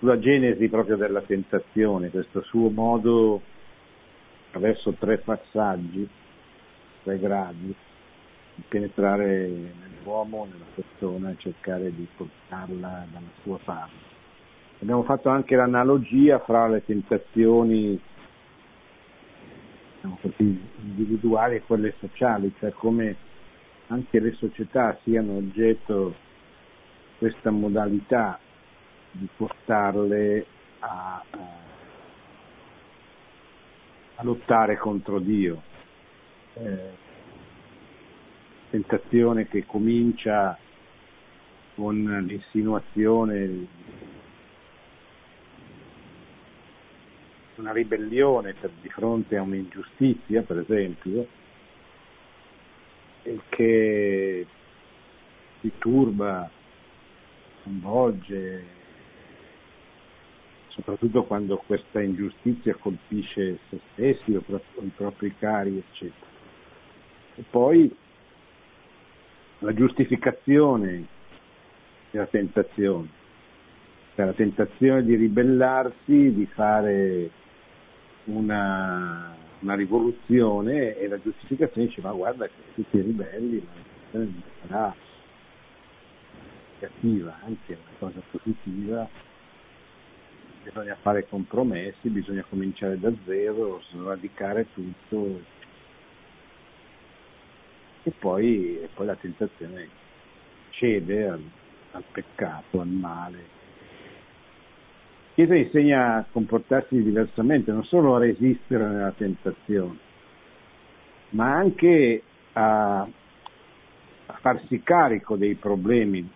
sulla 0.00 0.18
genesi 0.18 0.66
proprio 0.68 0.96
della 0.96 1.20
tentazione, 1.20 2.08
questo 2.08 2.40
suo 2.44 2.70
modo 2.70 3.42
attraverso 4.46 4.92
tre 4.98 5.18
passaggi, 5.18 6.08
tre 7.02 7.18
gradi, 7.18 7.74
di 8.54 8.62
penetrare 8.66 9.46
nell'uomo, 9.46 10.46
nella 10.50 10.64
persona 10.74 11.30
e 11.30 11.36
cercare 11.36 11.94
di 11.94 12.06
portarla 12.16 13.06
dalla 13.12 13.28
sua 13.42 13.58
parte. 13.62 14.08
Abbiamo 14.80 15.02
fatto 15.02 15.28
anche 15.28 15.54
l'analogia 15.54 16.38
fra 16.38 16.66
le 16.66 16.82
tentazioni 16.82 18.00
così, 20.22 20.60
individuali 20.80 21.56
e 21.56 21.62
quelle 21.62 21.94
sociali, 21.98 22.50
cioè 22.58 22.70
come 22.70 23.16
anche 23.88 24.18
le 24.18 24.32
società 24.32 24.98
siano 25.02 25.36
oggetto 25.36 26.14
questa 27.18 27.50
modalità 27.50 28.40
di 29.12 29.28
portarle 29.36 30.46
a, 30.80 31.24
a 34.16 34.22
lottare 34.22 34.76
contro 34.76 35.18
Dio. 35.18 35.62
Eh, 36.54 37.08
tentazione 38.70 39.48
che 39.48 39.66
comincia 39.66 40.56
con 41.74 42.24
l'insinuazione 42.26 43.66
una 47.60 47.72
ribellione 47.72 48.54
per, 48.54 48.70
di 48.80 48.88
fronte 48.88 49.36
a 49.36 49.42
un'ingiustizia, 49.42 50.42
per 50.42 50.58
esempio, 50.58 51.26
e 53.22 53.38
che 53.50 54.46
si 55.60 55.72
turba, 55.78 56.50
coinvolge, 57.62 58.64
soprattutto 60.90 61.24
quando 61.24 61.56
questa 61.66 62.00
ingiustizia 62.00 62.74
colpisce 62.74 63.58
se 63.68 63.78
stessi 63.92 64.34
o 64.34 64.42
i 64.80 64.90
propri 64.94 65.34
cari, 65.38 65.78
eccetera. 65.78 66.26
E 67.36 67.44
poi 67.48 67.94
la 69.58 69.72
giustificazione 69.72 71.06
della 72.10 72.26
tentazione, 72.26 73.08
cioè 74.14 74.26
la 74.26 74.32
tentazione 74.32 75.04
di 75.04 75.14
ribellarsi, 75.14 76.34
di 76.34 76.46
fare 76.46 77.30
una, 78.24 79.34
una 79.60 79.74
rivoluzione 79.74 80.96
e 80.96 81.06
la 81.08 81.20
giustificazione 81.20 81.86
dice 81.86 82.00
ma 82.00 82.12
guarda 82.12 82.46
che 82.46 82.52
tutti 82.74 82.96
i 82.96 83.02
ribelli, 83.02 83.66
la 84.10 84.18
non 84.18 84.42
sarà 84.66 84.94
negativa, 86.80 87.38
anzi 87.44 87.72
è 87.72 87.76
una 87.76 87.96
cosa 87.98 88.20
positiva, 88.30 89.08
bisogna 90.62 90.96
fare 91.00 91.26
compromessi, 91.28 92.08
bisogna 92.08 92.44
cominciare 92.48 92.98
da 92.98 93.12
zero, 93.24 93.80
sradicare 93.90 94.66
tutto, 94.72 95.40
e 98.02 98.10
poi, 98.18 98.80
e 98.80 98.88
poi 98.92 99.06
la 99.06 99.16
tentazione 99.16 99.88
cede 100.70 101.28
al, 101.28 101.42
al 101.92 102.04
peccato, 102.10 102.80
al 102.80 102.88
male. 102.88 103.58
Chiesa 105.34 105.54
insegna 105.54 106.16
a 106.16 106.24
comportarsi 106.30 107.02
diversamente, 107.02 107.72
non 107.72 107.84
solo 107.84 108.16
a 108.16 108.20
resistere 108.20 108.86
nella 108.86 109.12
tentazione, 109.12 109.98
ma 111.30 111.54
anche 111.54 112.22
a, 112.52 113.00
a 113.00 114.32
farsi 114.40 114.82
carico 114.82 115.36
dei 115.36 115.54
problemi 115.54 116.28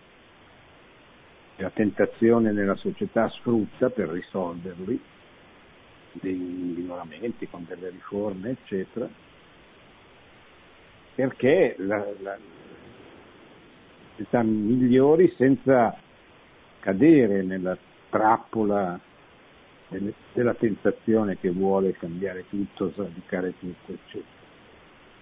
la 1.57 1.69
tentazione 1.69 2.51
nella 2.51 2.75
società 2.75 3.29
sfrutta 3.29 3.89
per 3.89 4.09
risolverli, 4.09 4.99
dei 6.13 6.33
miglioramenti 6.33 7.47
con 7.47 7.65
delle 7.67 7.89
riforme, 7.89 8.51
eccetera, 8.51 9.07
perché 11.15 11.75
la, 11.79 12.05
la, 12.21 12.37
società 14.11 14.43
migliori 14.43 15.33
senza 15.37 15.97
cadere 16.79 17.43
nella 17.43 17.77
trappola 18.09 18.99
delle, 19.89 20.13
della 20.33 20.53
tentazione 20.53 21.37
che 21.37 21.49
vuole 21.49 21.93
cambiare 21.93 22.45
tutto, 22.49 22.91
sradicare 22.91 23.53
tutto, 23.59 23.91
eccetera. 23.91 24.43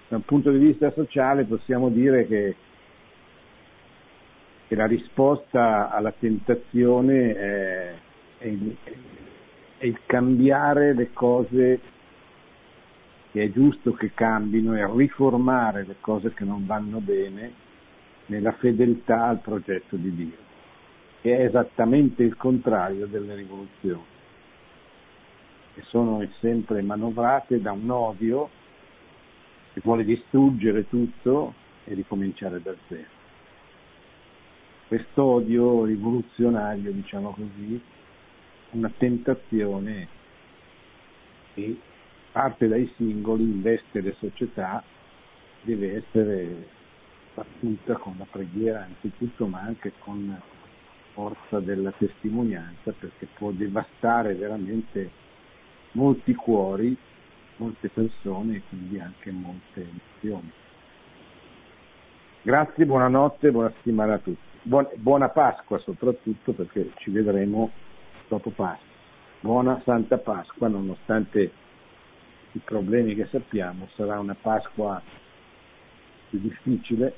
Da 0.10 0.16
un 0.18 0.26
punto 0.26 0.52
di 0.52 0.58
vista 0.58 0.92
sociale 0.92 1.46
possiamo 1.46 1.90
dire 1.90 2.28
che, 2.28 2.56
che 4.74 4.76
la 4.76 4.88
risposta 4.88 5.92
alla 5.92 6.12
tentazione 6.12 7.36
è, 7.36 7.94
è, 8.40 8.58
è 9.78 9.86
il 9.86 10.00
cambiare 10.08 10.96
le 10.96 11.14
cose 11.14 11.80
che 13.32 13.44
è 13.44 13.52
giusto 13.52 13.94
che 13.94 14.14
cambino 14.16 14.76
e 14.76 14.92
riformare 14.96 15.86
le 15.86 15.98
cose 16.00 16.34
che 16.34 16.44
non 16.44 16.66
vanno 16.66 17.00
bene 17.00 17.52
nella 18.28 18.54
fedeltà 18.54 19.26
al 19.26 19.42
progetto 19.42 19.96
di 19.96 20.16
Dio, 20.16 20.38
che 21.22 21.38
è 21.38 21.46
esattamente 21.46 22.24
il 22.24 22.36
contrario 22.36 23.06
delle 23.06 23.36
rivoluzioni, 23.36 24.06
che 25.76 25.82
sono 25.86 26.28
sempre 26.40 26.82
manovrate 26.82 27.62
da 27.62 27.72
un 27.74 27.90
odio 27.92 28.50
che 29.74 29.82
vuole 29.84 30.04
distruggere 30.04 30.88
tutto 30.88 31.54
e 31.84 31.94
ricominciare 31.94 32.60
da 32.60 32.74
zero. 32.88 33.13
Quest'odio 34.94 35.86
rivoluzionario, 35.86 36.92
diciamo 36.92 37.32
così, 37.32 37.82
una 38.74 38.92
tentazione 38.96 40.08
che 41.56 41.80
parte 42.32 42.68
dai 42.68 42.94
singoli, 42.96 43.42
investe 43.42 44.02
le 44.02 44.14
società, 44.20 44.84
deve 45.64 45.96
essere 45.96 46.70
battuta 47.34 47.96
con 47.96 48.14
la 48.20 48.28
preghiera 48.30 48.84
anzitutto, 48.84 49.48
ma 49.48 49.62
anche 49.62 49.94
con 49.98 50.40
forza 51.14 51.60
della 51.60 51.92
testimonianza, 51.98 52.92
perché 52.92 53.28
può 53.34 53.50
devastare 53.50 54.36
veramente 54.36 55.10
molti 55.94 56.36
cuori, 56.36 56.96
molte 57.56 57.90
persone 57.90 58.58
e 58.58 58.62
quindi 58.70 59.00
anche 59.00 59.32
molte 59.32 59.90
emozioni. 59.90 60.52
Grazie, 62.44 62.86
buonanotte, 62.86 63.50
buona 63.50 63.72
settimana 63.72 64.14
a 64.14 64.20
tutti. 64.20 64.53
Buona, 64.64 65.30
Pasqua 65.30 65.78
soprattutto 65.80 66.54
perché 66.54 66.92
ci 66.98 67.12
vedremo 67.12 67.72
dopo 68.30 68.50
Pasqua. 68.50 68.92
Buona 69.42 69.82
Santa 69.84 70.18
Pasqua 70.18 70.70
nonostante 70.70 71.52
i 72.54 72.60
problemi 72.60 73.14
che 73.14 73.28
sappiamo, 73.30 73.90
sarà 73.96 74.20
una 74.20 74.36
Pasqua 74.40 75.02
più 76.30 76.40
difficile, 76.40 77.14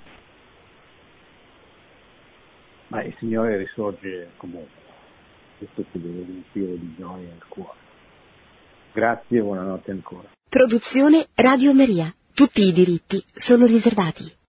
ma 2.88 3.04
il 3.04 3.16
Signore 3.20 3.58
risorge 3.58 4.32
comunque, 4.38 4.82
questo 5.60 5.86
ci 5.92 6.02
deve 6.02 6.24
riempire 6.24 6.80
di 6.80 6.96
gioia 6.98 7.32
il 7.32 7.46
cuore. 7.48 7.78
Grazie 8.92 9.38
e 9.38 9.42
buonanotte 9.42 9.92
ancora. 9.92 10.30
Produzione 10.50 11.28
Radio 11.36 11.74
Maria. 11.74 12.12
Tutti 12.34 12.64
i 12.64 12.74
diritti 12.74 13.24
sono 13.34 13.66
riservati. 13.66 14.44